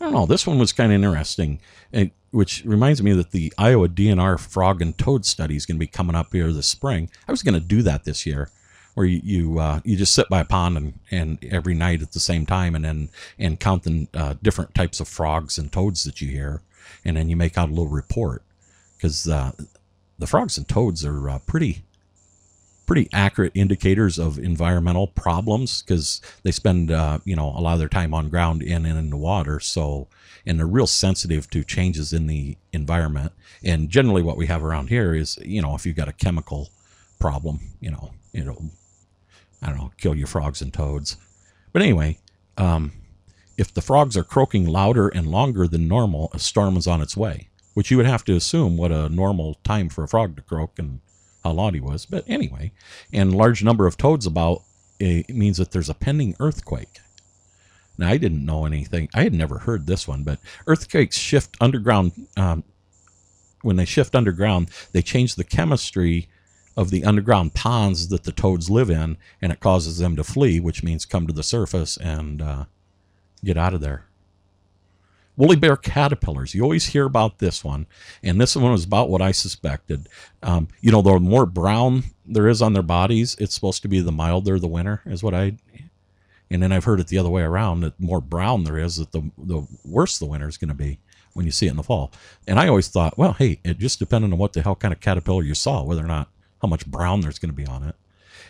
I 0.00 0.04
don't 0.04 0.12
know. 0.12 0.26
This 0.26 0.46
one 0.46 0.58
was 0.58 0.72
kind 0.72 0.92
of 0.92 0.96
interesting, 0.96 1.60
and, 1.92 2.10
which 2.30 2.62
reminds 2.64 3.02
me 3.02 3.12
that 3.14 3.30
the 3.30 3.52
Iowa 3.58 3.88
DNR 3.88 4.38
frog 4.38 4.82
and 4.82 4.96
toad 4.96 5.24
study 5.24 5.56
is 5.56 5.66
going 5.66 5.76
to 5.76 5.80
be 5.80 5.86
coming 5.86 6.14
up 6.14 6.32
here 6.32 6.52
this 6.52 6.66
spring. 6.66 7.10
I 7.26 7.32
was 7.32 7.42
going 7.42 7.54
to 7.54 7.60
do 7.60 7.82
that 7.82 8.04
this 8.04 8.26
year, 8.26 8.50
where 8.94 9.06
you 9.06 9.20
you, 9.22 9.58
uh, 9.58 9.80
you 9.84 9.96
just 9.96 10.14
sit 10.14 10.28
by 10.28 10.40
a 10.40 10.44
pond 10.44 10.76
and, 10.76 10.98
and 11.10 11.44
every 11.50 11.74
night 11.74 12.02
at 12.02 12.12
the 12.12 12.20
same 12.20 12.46
time, 12.46 12.74
and 12.74 12.84
then 12.84 13.08
and 13.38 13.60
count 13.60 13.82
the 13.82 14.08
uh, 14.14 14.34
different 14.42 14.74
types 14.74 15.00
of 15.00 15.08
frogs 15.08 15.58
and 15.58 15.70
toads 15.72 16.04
that 16.04 16.20
you 16.20 16.28
hear, 16.28 16.62
and 17.04 17.16
then 17.16 17.28
you 17.28 17.36
make 17.36 17.58
out 17.58 17.68
a 17.68 17.72
little 17.72 17.88
report 17.88 18.42
because 18.96 19.28
uh, 19.28 19.52
the 20.18 20.26
frogs 20.26 20.56
and 20.56 20.68
toads 20.68 21.04
are 21.04 21.28
uh, 21.28 21.38
pretty 21.46 21.82
pretty 22.86 23.08
accurate 23.14 23.52
indicators 23.54 24.18
of 24.18 24.38
environmental 24.38 25.06
problems 25.06 25.80
because 25.82 26.20
they 26.42 26.52
spend 26.52 26.90
uh, 26.90 27.18
you 27.24 27.34
know 27.34 27.48
a 27.56 27.60
lot 27.60 27.74
of 27.74 27.78
their 27.78 27.88
time 27.88 28.14
on 28.14 28.28
ground 28.28 28.62
in 28.62 28.86
and 28.86 28.98
in 28.98 29.10
the 29.10 29.16
water. 29.16 29.60
So 29.60 30.08
and 30.46 30.58
they're 30.58 30.66
real 30.66 30.86
sensitive 30.86 31.48
to 31.50 31.64
changes 31.64 32.12
in 32.12 32.26
the 32.26 32.58
environment. 32.72 33.32
And 33.64 33.88
generally 33.88 34.22
what 34.22 34.36
we 34.36 34.46
have 34.46 34.62
around 34.62 34.88
here 34.88 35.14
is 35.14 35.38
you 35.42 35.62
know 35.62 35.74
if 35.74 35.84
you've 35.84 35.96
got 35.96 36.08
a 36.08 36.12
chemical 36.12 36.70
problem 37.18 37.60
you 37.80 37.90
know 37.90 38.12
it'll 38.32 38.70
i 39.64 39.68
don't 39.68 39.78
know 39.78 39.92
kill 39.98 40.14
your 40.14 40.26
frogs 40.26 40.62
and 40.62 40.72
toads 40.72 41.16
but 41.72 41.82
anyway 41.82 42.18
um, 42.56 42.92
if 43.56 43.74
the 43.74 43.82
frogs 43.82 44.16
are 44.16 44.22
croaking 44.22 44.66
louder 44.66 45.08
and 45.08 45.26
longer 45.26 45.66
than 45.66 45.88
normal 45.88 46.30
a 46.32 46.38
storm 46.38 46.76
is 46.76 46.86
on 46.86 47.00
its 47.00 47.16
way 47.16 47.48
which 47.74 47.90
you 47.90 47.96
would 47.96 48.06
have 48.06 48.24
to 48.24 48.36
assume 48.36 48.76
what 48.76 48.92
a 48.92 49.08
normal 49.08 49.54
time 49.64 49.88
for 49.88 50.04
a 50.04 50.08
frog 50.08 50.36
to 50.36 50.42
croak 50.42 50.78
and 50.78 51.00
how 51.42 51.52
loud 51.52 51.74
he 51.74 51.80
was. 51.80 52.06
But 52.06 52.24
anyway, 52.26 52.72
and 53.12 53.34
large 53.34 53.62
number 53.62 53.86
of 53.86 53.96
toads 53.96 54.26
about 54.26 54.62
it 54.98 55.28
means 55.28 55.58
that 55.58 55.72
there's 55.72 55.90
a 55.90 55.94
pending 55.94 56.36
earthquake. 56.40 57.00
Now 57.98 58.08
I 58.08 58.16
didn't 58.16 58.46
know 58.46 58.64
anything. 58.64 59.08
I 59.14 59.22
had 59.24 59.34
never 59.34 59.58
heard 59.58 59.86
this 59.86 60.08
one, 60.08 60.22
but 60.22 60.38
earthquakes 60.66 61.18
shift 61.18 61.56
underground. 61.60 62.12
Um, 62.36 62.64
when 63.62 63.76
they 63.76 63.84
shift 63.84 64.14
underground, 64.14 64.70
they 64.92 65.02
change 65.02 65.34
the 65.34 65.44
chemistry 65.44 66.28
of 66.76 66.90
the 66.90 67.04
underground 67.04 67.54
ponds 67.54 68.08
that 68.08 68.24
the 68.24 68.32
toads 68.32 68.68
live 68.68 68.90
in, 68.90 69.16
and 69.40 69.52
it 69.52 69.60
causes 69.60 69.98
them 69.98 70.16
to 70.16 70.24
flee, 70.24 70.60
which 70.60 70.82
means 70.82 71.04
come 71.04 71.26
to 71.26 71.32
the 71.32 71.42
surface 71.42 71.96
and 71.96 72.42
uh, 72.42 72.64
get 73.44 73.56
out 73.56 73.74
of 73.74 73.80
there. 73.80 74.06
Woolly 75.36 75.56
bear 75.56 75.76
caterpillars. 75.76 76.54
You 76.54 76.62
always 76.62 76.86
hear 76.86 77.06
about 77.06 77.38
this 77.38 77.64
one, 77.64 77.86
and 78.22 78.40
this 78.40 78.54
one 78.54 78.70
was 78.70 78.84
about 78.84 79.08
what 79.08 79.22
I 79.22 79.32
suspected. 79.32 80.08
Um, 80.42 80.68
you 80.80 80.92
know, 80.92 81.02
the 81.02 81.18
more 81.18 81.46
brown 81.46 82.04
there 82.24 82.48
is 82.48 82.62
on 82.62 82.72
their 82.72 82.82
bodies, 82.82 83.36
it's 83.40 83.54
supposed 83.54 83.82
to 83.82 83.88
be 83.88 84.00
the 84.00 84.12
milder 84.12 84.58
the 84.60 84.68
winter, 84.68 85.02
is 85.06 85.22
what 85.22 85.34
I. 85.34 85.56
And 86.50 86.62
then 86.62 86.70
I've 86.70 86.84
heard 86.84 87.00
it 87.00 87.08
the 87.08 87.18
other 87.18 87.30
way 87.30 87.42
around 87.42 87.80
that 87.80 87.98
the 87.98 88.06
more 88.06 88.20
brown 88.20 88.62
there 88.62 88.78
is, 88.78 88.96
that 88.96 89.10
the 89.10 89.28
the 89.36 89.66
worse 89.84 90.18
the 90.18 90.26
winter 90.26 90.46
is 90.46 90.56
going 90.56 90.68
to 90.68 90.74
be 90.74 91.00
when 91.32 91.46
you 91.46 91.52
see 91.52 91.66
it 91.66 91.70
in 91.70 91.76
the 91.76 91.82
fall. 91.82 92.12
And 92.46 92.60
I 92.60 92.68
always 92.68 92.86
thought, 92.86 93.18
well, 93.18 93.32
hey, 93.32 93.58
it 93.64 93.78
just 93.78 93.98
depended 93.98 94.32
on 94.32 94.38
what 94.38 94.52
the 94.52 94.62
hell 94.62 94.76
kind 94.76 94.94
of 94.94 95.00
caterpillar 95.00 95.42
you 95.42 95.54
saw, 95.54 95.82
whether 95.82 96.04
or 96.04 96.06
not 96.06 96.28
how 96.64 96.68
much 96.68 96.86
brown 96.86 97.20
there's 97.20 97.38
going 97.38 97.50
to 97.50 97.54
be 97.54 97.66
on 97.66 97.82
it. 97.82 97.94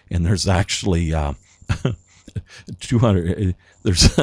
And 0.09 0.24
there's 0.24 0.46
actually 0.46 1.12
uh, 1.12 1.33
200 2.81 3.57
there's 3.83 4.16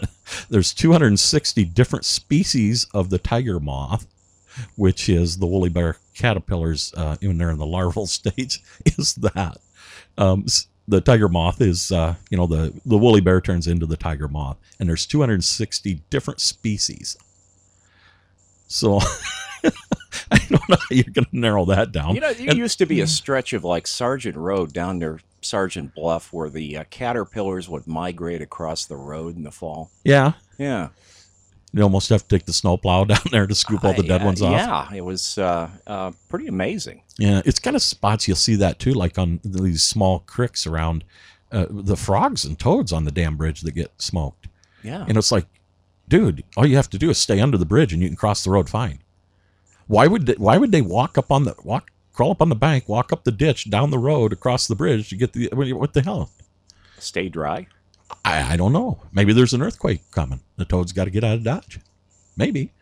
there's 0.50 0.74
260 0.74 1.64
different 1.64 2.04
species 2.04 2.86
of 2.92 3.08
the 3.08 3.16
tiger 3.18 3.58
moth 3.58 4.06
which 4.76 5.08
is 5.08 5.38
the 5.38 5.46
woolly 5.46 5.70
bear 5.70 5.96
caterpillars 6.14 6.92
uh, 6.94 7.16
when 7.22 7.38
they're 7.38 7.50
in 7.50 7.58
the 7.58 7.66
larval 7.66 8.06
stage 8.18 8.60
is 8.84 9.14
that 9.14 9.56
um, 10.18 10.44
the 10.86 11.00
tiger 11.00 11.28
moth 11.28 11.62
is 11.62 11.90
uh, 11.90 12.14
you 12.30 12.36
know 12.36 12.46
the 12.46 12.78
the 12.84 12.98
woolly 12.98 13.22
bear 13.22 13.40
turns 13.40 13.66
into 13.66 13.86
the 13.86 13.96
tiger 13.96 14.28
moth 14.28 14.58
and 14.78 14.90
there's 14.90 15.06
260 15.06 16.02
different 16.10 16.40
species 16.40 17.16
so 18.66 19.00
I 20.32 20.38
don't 20.48 20.68
know 20.68 20.76
how 20.78 20.86
you're 20.90 21.04
going 21.12 21.24
to 21.26 21.38
narrow 21.38 21.64
that 21.66 21.92
down. 21.92 22.14
You 22.14 22.20
know, 22.20 22.32
there 22.32 22.48
And- 22.50 22.58
used 22.58 22.78
to 22.78 22.86
be 22.86 23.00
a 23.00 23.06
stretch 23.06 23.52
of 23.52 23.64
like 23.64 23.86
Sergeant 23.86 24.36
Road 24.36 24.72
down 24.72 24.98
near 24.98 25.20
Sergeant 25.40 25.94
Bluff 25.94 26.32
where 26.32 26.50
the 26.50 26.78
uh, 26.78 26.84
caterpillars 26.90 27.68
would 27.68 27.86
migrate 27.86 28.42
across 28.42 28.86
the 28.86 28.96
road 28.96 29.36
in 29.36 29.42
the 29.44 29.50
fall. 29.52 29.90
yeah, 30.04 30.32
Yeah. 30.58 30.88
you 31.72 31.82
almost 31.82 32.08
have 32.08 32.22
to 32.26 32.28
take 32.28 32.46
the 32.46 32.52
snowplow 32.52 33.04
down 33.12 33.20
there 33.30 33.46
to 33.46 33.54
scoop 33.54 33.84
all 33.84 33.94
the 33.94 34.02
dead 34.02 34.22
uh, 34.22 34.24
ones 34.26 34.42
off. 34.42 34.50
Yeah, 34.52 34.92
it 34.92 35.02
was 35.04 35.38
uh, 35.38 35.70
uh, 35.86 36.12
pretty 36.28 36.48
amazing. 36.48 37.02
Yeah, 37.18 37.40
it's 37.44 37.58
kind 37.60 37.76
of 37.76 37.82
spots 37.82 38.26
you'll 38.26 38.36
see 38.36 38.56
that 38.56 38.78
too, 38.78 38.92
like 38.92 39.18
on 39.18 39.40
these 39.44 39.82
small 39.82 40.20
creeks 40.20 40.66
around 40.66 41.04
uh, 41.52 41.66
the 41.70 41.96
frogs 41.96 42.44
and 42.44 42.58
toads 42.58 42.92
on 42.92 43.04
the 43.04 43.10
dam 43.12 43.36
bridge 43.36 43.60
that 43.62 43.72
get 43.72 43.90
smoked. 44.00 44.48
Yeah. 44.82 45.04
And 45.08 45.16
it's 45.16 45.32
like, 45.32 45.46
dude, 46.08 46.42
all 46.56 46.66
you 46.66 46.76
have 46.76 46.90
to 46.90 46.98
do 46.98 47.10
is 47.10 47.18
stay 47.18 47.40
under 47.40 47.56
the 47.58 47.64
bridge 47.66 47.92
and 47.92 48.02
you 48.02 48.08
can 48.08 48.16
cross 48.16 48.42
the 48.44 48.50
road 48.50 48.68
fine. 48.68 48.98
Why 49.88 50.06
would 50.06 50.26
they, 50.26 50.34
why 50.34 50.58
would 50.58 50.70
they 50.70 50.82
walk 50.82 51.18
up 51.18 51.32
on 51.32 51.44
the 51.44 51.54
walk 51.64 51.90
crawl 52.12 52.30
up 52.30 52.42
on 52.42 52.48
the 52.48 52.56
bank, 52.56 52.88
walk 52.88 53.12
up 53.12 53.24
the 53.24 53.32
ditch, 53.32 53.70
down 53.70 53.90
the 53.90 53.98
road, 53.98 54.32
across 54.32 54.66
the 54.66 54.74
bridge 54.74 55.08
to 55.08 55.16
get 55.16 55.32
the 55.32 55.48
what 55.52 55.94
the 55.94 56.02
hell? 56.02 56.30
Stay 56.98 57.28
dry. 57.28 57.66
I, 58.24 58.54
I 58.54 58.56
don't 58.56 58.72
know. 58.72 59.00
Maybe 59.12 59.32
there's 59.32 59.54
an 59.54 59.62
earthquake 59.62 60.02
coming. 60.10 60.40
The 60.56 60.64
toad's 60.64 60.92
got 60.92 61.04
to 61.04 61.10
get 61.10 61.24
out 61.24 61.36
of 61.36 61.44
Dodge. 61.44 61.80
Maybe. 62.36 62.72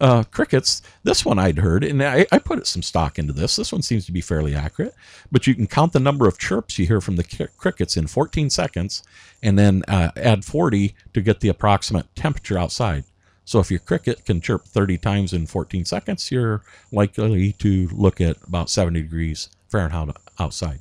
Uh, 0.00 0.24
crickets. 0.24 0.82
This 1.04 1.24
one 1.24 1.38
I'd 1.38 1.58
heard, 1.58 1.82
and 1.82 2.02
I, 2.02 2.26
I 2.30 2.38
put 2.38 2.66
some 2.66 2.82
stock 2.82 3.18
into 3.18 3.32
this. 3.32 3.56
This 3.56 3.72
one 3.72 3.82
seems 3.82 4.04
to 4.06 4.12
be 4.12 4.20
fairly 4.20 4.54
accurate. 4.54 4.94
But 5.32 5.46
you 5.46 5.54
can 5.54 5.66
count 5.66 5.92
the 5.92 6.00
number 6.00 6.28
of 6.28 6.38
chirps 6.38 6.78
you 6.78 6.86
hear 6.86 7.00
from 7.00 7.16
the 7.16 7.24
cri- 7.24 7.48
crickets 7.56 7.96
in 7.96 8.06
14 8.06 8.50
seconds, 8.50 9.02
and 9.42 9.58
then 9.58 9.82
uh, 9.88 10.10
add 10.16 10.44
40 10.44 10.94
to 11.14 11.20
get 11.20 11.40
the 11.40 11.48
approximate 11.48 12.14
temperature 12.14 12.58
outside. 12.58 13.04
So 13.46 13.60
if 13.60 13.70
your 13.70 13.80
cricket 13.80 14.24
can 14.24 14.40
chirp 14.40 14.66
30 14.66 14.98
times 14.98 15.32
in 15.32 15.46
14 15.46 15.84
seconds, 15.84 16.32
you're 16.32 16.62
likely 16.90 17.52
to 17.52 17.88
look 17.92 18.20
at 18.20 18.36
about 18.46 18.68
70 18.68 19.00
degrees 19.00 19.48
Fahrenheit 19.68 20.16
outside. 20.40 20.80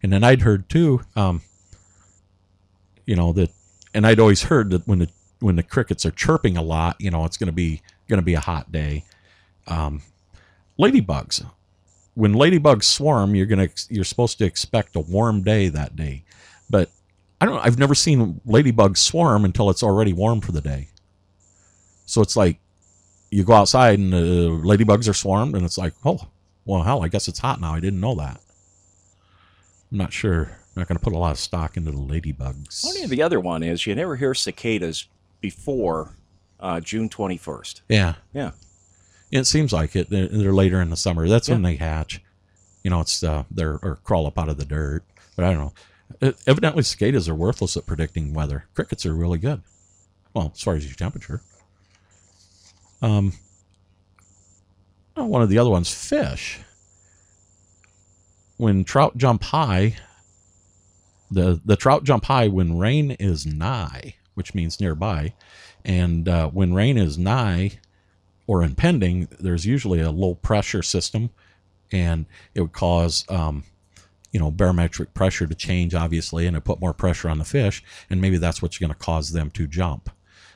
And 0.00 0.12
then 0.12 0.22
I'd 0.22 0.42
heard 0.42 0.68
too, 0.68 1.02
um, 1.16 1.42
you 3.04 3.16
know 3.16 3.32
that, 3.32 3.50
and 3.92 4.06
I'd 4.06 4.20
always 4.20 4.44
heard 4.44 4.70
that 4.70 4.86
when 4.86 5.00
the 5.00 5.08
when 5.40 5.56
the 5.56 5.62
crickets 5.64 6.06
are 6.06 6.12
chirping 6.12 6.56
a 6.56 6.62
lot, 6.62 6.94
you 7.00 7.10
know, 7.10 7.24
it's 7.24 7.36
going 7.36 7.48
to 7.48 7.52
be 7.52 7.82
going 8.08 8.20
to 8.20 8.24
be 8.24 8.34
a 8.34 8.40
hot 8.40 8.70
day. 8.70 9.04
Um, 9.66 10.02
ladybugs, 10.78 11.44
when 12.14 12.34
ladybugs 12.34 12.84
swarm, 12.84 13.34
you're 13.34 13.46
gonna 13.46 13.68
you're 13.88 14.04
supposed 14.04 14.38
to 14.38 14.44
expect 14.44 14.94
a 14.94 15.00
warm 15.00 15.42
day 15.42 15.68
that 15.68 15.96
day, 15.96 16.22
but 16.70 16.90
I 17.40 17.46
don't. 17.46 17.58
I've 17.58 17.78
never 17.78 17.96
seen 17.96 18.40
ladybugs 18.46 18.98
swarm 18.98 19.44
until 19.44 19.68
it's 19.68 19.82
already 19.82 20.12
warm 20.12 20.40
for 20.40 20.52
the 20.52 20.60
day. 20.60 20.88
So 22.06 22.20
it's 22.20 22.36
like 22.36 22.58
you 23.30 23.44
go 23.44 23.54
outside 23.54 23.98
and 23.98 24.12
the 24.12 24.48
ladybugs 24.62 25.08
are 25.08 25.14
swarmed, 25.14 25.54
and 25.54 25.64
it's 25.64 25.78
like, 25.78 25.94
oh, 26.04 26.28
well, 26.64 26.82
hell, 26.82 27.02
I 27.02 27.08
guess 27.08 27.28
it's 27.28 27.38
hot 27.38 27.60
now. 27.60 27.74
I 27.74 27.80
didn't 27.80 28.00
know 28.00 28.14
that. 28.16 28.40
I'm 29.90 29.98
not 29.98 30.12
sure. 30.12 30.42
I'm 30.44 30.80
not 30.80 30.88
going 30.88 30.98
to 30.98 31.04
put 31.04 31.12
a 31.12 31.18
lot 31.18 31.32
of 31.32 31.38
stock 31.38 31.76
into 31.76 31.90
the 31.90 31.98
ladybugs. 31.98 32.86
Only 32.86 33.06
the 33.06 33.22
other 33.22 33.40
one 33.40 33.62
is 33.62 33.86
you 33.86 33.94
never 33.94 34.16
hear 34.16 34.34
cicadas 34.34 35.06
before 35.40 36.14
uh, 36.60 36.80
June 36.80 37.08
21st. 37.08 37.82
Yeah. 37.88 38.14
Yeah. 38.32 38.52
It 39.30 39.44
seems 39.44 39.72
like 39.72 39.96
it. 39.96 40.08
They're, 40.10 40.28
later 40.28 40.80
in 40.80 40.90
the 40.90 40.96
summer. 40.96 41.28
That's 41.28 41.48
when 41.48 41.62
they 41.62 41.76
hatch. 41.76 42.22
You 42.82 42.90
know, 42.90 43.00
it's 43.00 43.22
uh, 43.22 43.44
they're 43.50 43.78
or 43.82 43.98
crawl 44.04 44.26
up 44.26 44.38
out 44.38 44.48
of 44.48 44.58
the 44.58 44.64
dirt. 44.64 45.04
But 45.36 45.46
I 45.46 45.52
don't 45.52 45.60
know. 45.60 46.28
Uh, 46.28 46.32
Evidently, 46.46 46.82
cicadas 46.82 47.28
are 47.28 47.34
worthless 47.34 47.76
at 47.76 47.86
predicting 47.86 48.34
weather. 48.34 48.66
Crickets 48.74 49.06
are 49.06 49.14
really 49.14 49.38
good. 49.38 49.62
Well, 50.34 50.52
as 50.54 50.60
far 50.60 50.74
as 50.74 50.84
your 50.84 50.94
temperature. 50.94 51.42
Um. 53.02 53.32
oh, 55.16 55.26
one 55.26 55.42
of 55.42 55.48
the 55.48 55.58
other 55.58 55.70
ones, 55.70 55.92
fish. 55.92 56.60
When 58.56 58.84
trout 58.84 59.16
jump 59.16 59.42
high, 59.42 59.96
the 61.30 61.60
the 61.64 61.76
trout 61.76 62.04
jump 62.04 62.26
high 62.26 62.48
when 62.48 62.78
rain 62.78 63.12
is 63.12 63.44
nigh, 63.44 64.14
which 64.34 64.54
means 64.54 64.80
nearby, 64.80 65.34
and 65.84 66.28
uh, 66.28 66.48
when 66.50 66.72
rain 66.74 66.96
is 66.96 67.18
nigh 67.18 67.80
or 68.46 68.62
impending, 68.62 69.28
there's 69.40 69.66
usually 69.66 70.00
a 70.00 70.10
low 70.10 70.34
pressure 70.34 70.82
system, 70.82 71.30
and 71.90 72.26
it 72.54 72.60
would 72.60 72.72
cause 72.72 73.24
um, 73.28 73.64
you 74.30 74.38
know 74.38 74.50
barometric 74.52 75.12
pressure 75.12 75.46
to 75.46 75.54
change, 75.56 75.94
obviously, 75.94 76.46
and 76.46 76.56
it 76.56 76.64
put 76.64 76.80
more 76.80 76.94
pressure 76.94 77.28
on 77.28 77.38
the 77.38 77.44
fish, 77.44 77.82
and 78.10 78.20
maybe 78.20 78.36
that's 78.36 78.62
what's 78.62 78.78
going 78.78 78.92
to 78.92 78.98
cause 78.98 79.32
them 79.32 79.50
to 79.50 79.66
jump. 79.66 80.08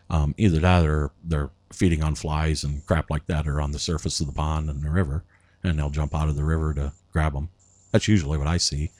Um, 0.08 0.34
either 0.38 0.60
that 0.60 0.86
or 0.86 1.10
they're 1.24 1.50
feeding 1.72 2.02
on 2.02 2.14
flies 2.14 2.64
and 2.64 2.84
crap 2.86 3.10
like 3.10 3.26
that, 3.26 3.46
or 3.46 3.60
on 3.60 3.72
the 3.72 3.78
surface 3.78 4.20
of 4.20 4.26
the 4.26 4.32
pond 4.32 4.70
and 4.70 4.82
the 4.82 4.90
river, 4.90 5.24
and 5.62 5.78
they'll 5.78 5.90
jump 5.90 6.14
out 6.14 6.28
of 6.28 6.36
the 6.36 6.44
river 6.44 6.72
to 6.74 6.92
grab 7.12 7.32
them. 7.32 7.48
That's 7.92 8.08
usually 8.08 8.38
what 8.38 8.46
I 8.46 8.56
see 8.56 8.90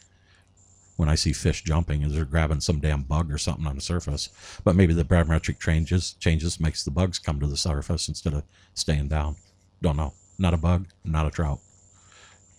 when 0.97 1.09
I 1.09 1.15
see 1.15 1.33
fish 1.33 1.63
jumping 1.63 2.03
is 2.03 2.15
they're 2.15 2.25
grabbing 2.25 2.61
some 2.61 2.81
damn 2.81 3.03
bug 3.03 3.33
or 3.33 3.39
something 3.39 3.67
on 3.67 3.77
the 3.77 3.83
surface. 3.83 4.31
But 4.65 4.77
maybe 4.77 4.95
the 4.95 5.05
barometric 5.05 5.61
changes 5.61 6.15
changes 6.15 6.59
makes 6.59 6.85
the 6.85 6.91
bugs 6.91 7.19
come 7.19 7.39
to 7.41 7.47
the 7.47 7.57
surface 7.57 8.09
instead 8.09 8.33
of 8.33 8.45
staying 8.75 9.09
down. 9.09 9.37
Don't 9.83 9.97
know. 9.97 10.15
Not 10.39 10.55
a 10.55 10.59
bug, 10.59 10.87
not 11.05 11.27
a 11.27 11.31
trout. 11.31 11.61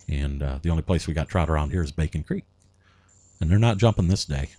And 0.07 0.41
uh, 0.41 0.59
the 0.61 0.69
only 0.69 0.83
place 0.83 1.05
we 1.05 1.13
got 1.13 1.27
trout 1.27 1.49
around 1.49 1.71
here 1.71 1.83
is 1.83 1.91
Bacon 1.91 2.23
Creek, 2.23 2.45
and 3.41 3.51
they're 3.51 3.59
not 3.59 3.77
jumping 3.77 4.07
this 4.07 4.25
day. 4.25 4.49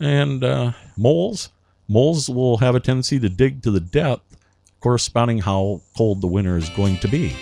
And 0.00 0.42
uh, 0.42 0.72
moles, 0.96 1.50
moles 1.88 2.28
will 2.28 2.58
have 2.58 2.74
a 2.74 2.80
tendency 2.80 3.18
to 3.18 3.28
dig 3.28 3.62
to 3.62 3.70
the 3.70 3.80
depth 3.80 4.36
corresponding 4.80 5.38
how 5.38 5.80
cold 5.96 6.20
the 6.20 6.26
winter 6.26 6.56
is 6.56 6.68
going 6.70 6.98
to 6.98 7.08
be. 7.08 7.34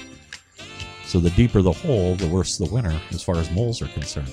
So 1.05 1.21
the 1.21 1.31
deeper 1.31 1.63
the 1.63 1.73
hole, 1.73 2.15
the 2.17 2.29
worse 2.29 2.57
the 2.57 2.67
winter 2.67 2.99
as 3.11 3.23
far 3.23 3.37
as 3.37 3.51
moles 3.51 3.83
are 3.83 3.89
concerned. 3.89 4.33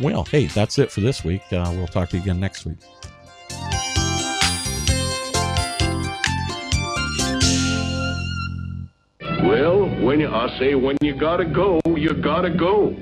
Well, 0.00 0.24
hey, 0.24 0.46
that's 0.46 0.78
it 0.78 0.90
for 0.90 1.00
this 1.00 1.24
week. 1.24 1.42
Uh, 1.52 1.72
we'll 1.74 1.86
talk 1.86 2.10
to 2.10 2.16
you 2.16 2.22
again 2.22 2.40
next 2.40 2.66
week. 2.66 2.78
Well, 9.42 9.88
when 10.00 10.20
you, 10.20 10.28
I 10.28 10.58
say 10.58 10.74
when 10.74 10.96
you 11.00 11.14
gotta 11.14 11.44
go, 11.44 11.80
you 11.86 12.14
gotta 12.14 12.50
go. 12.50 12.94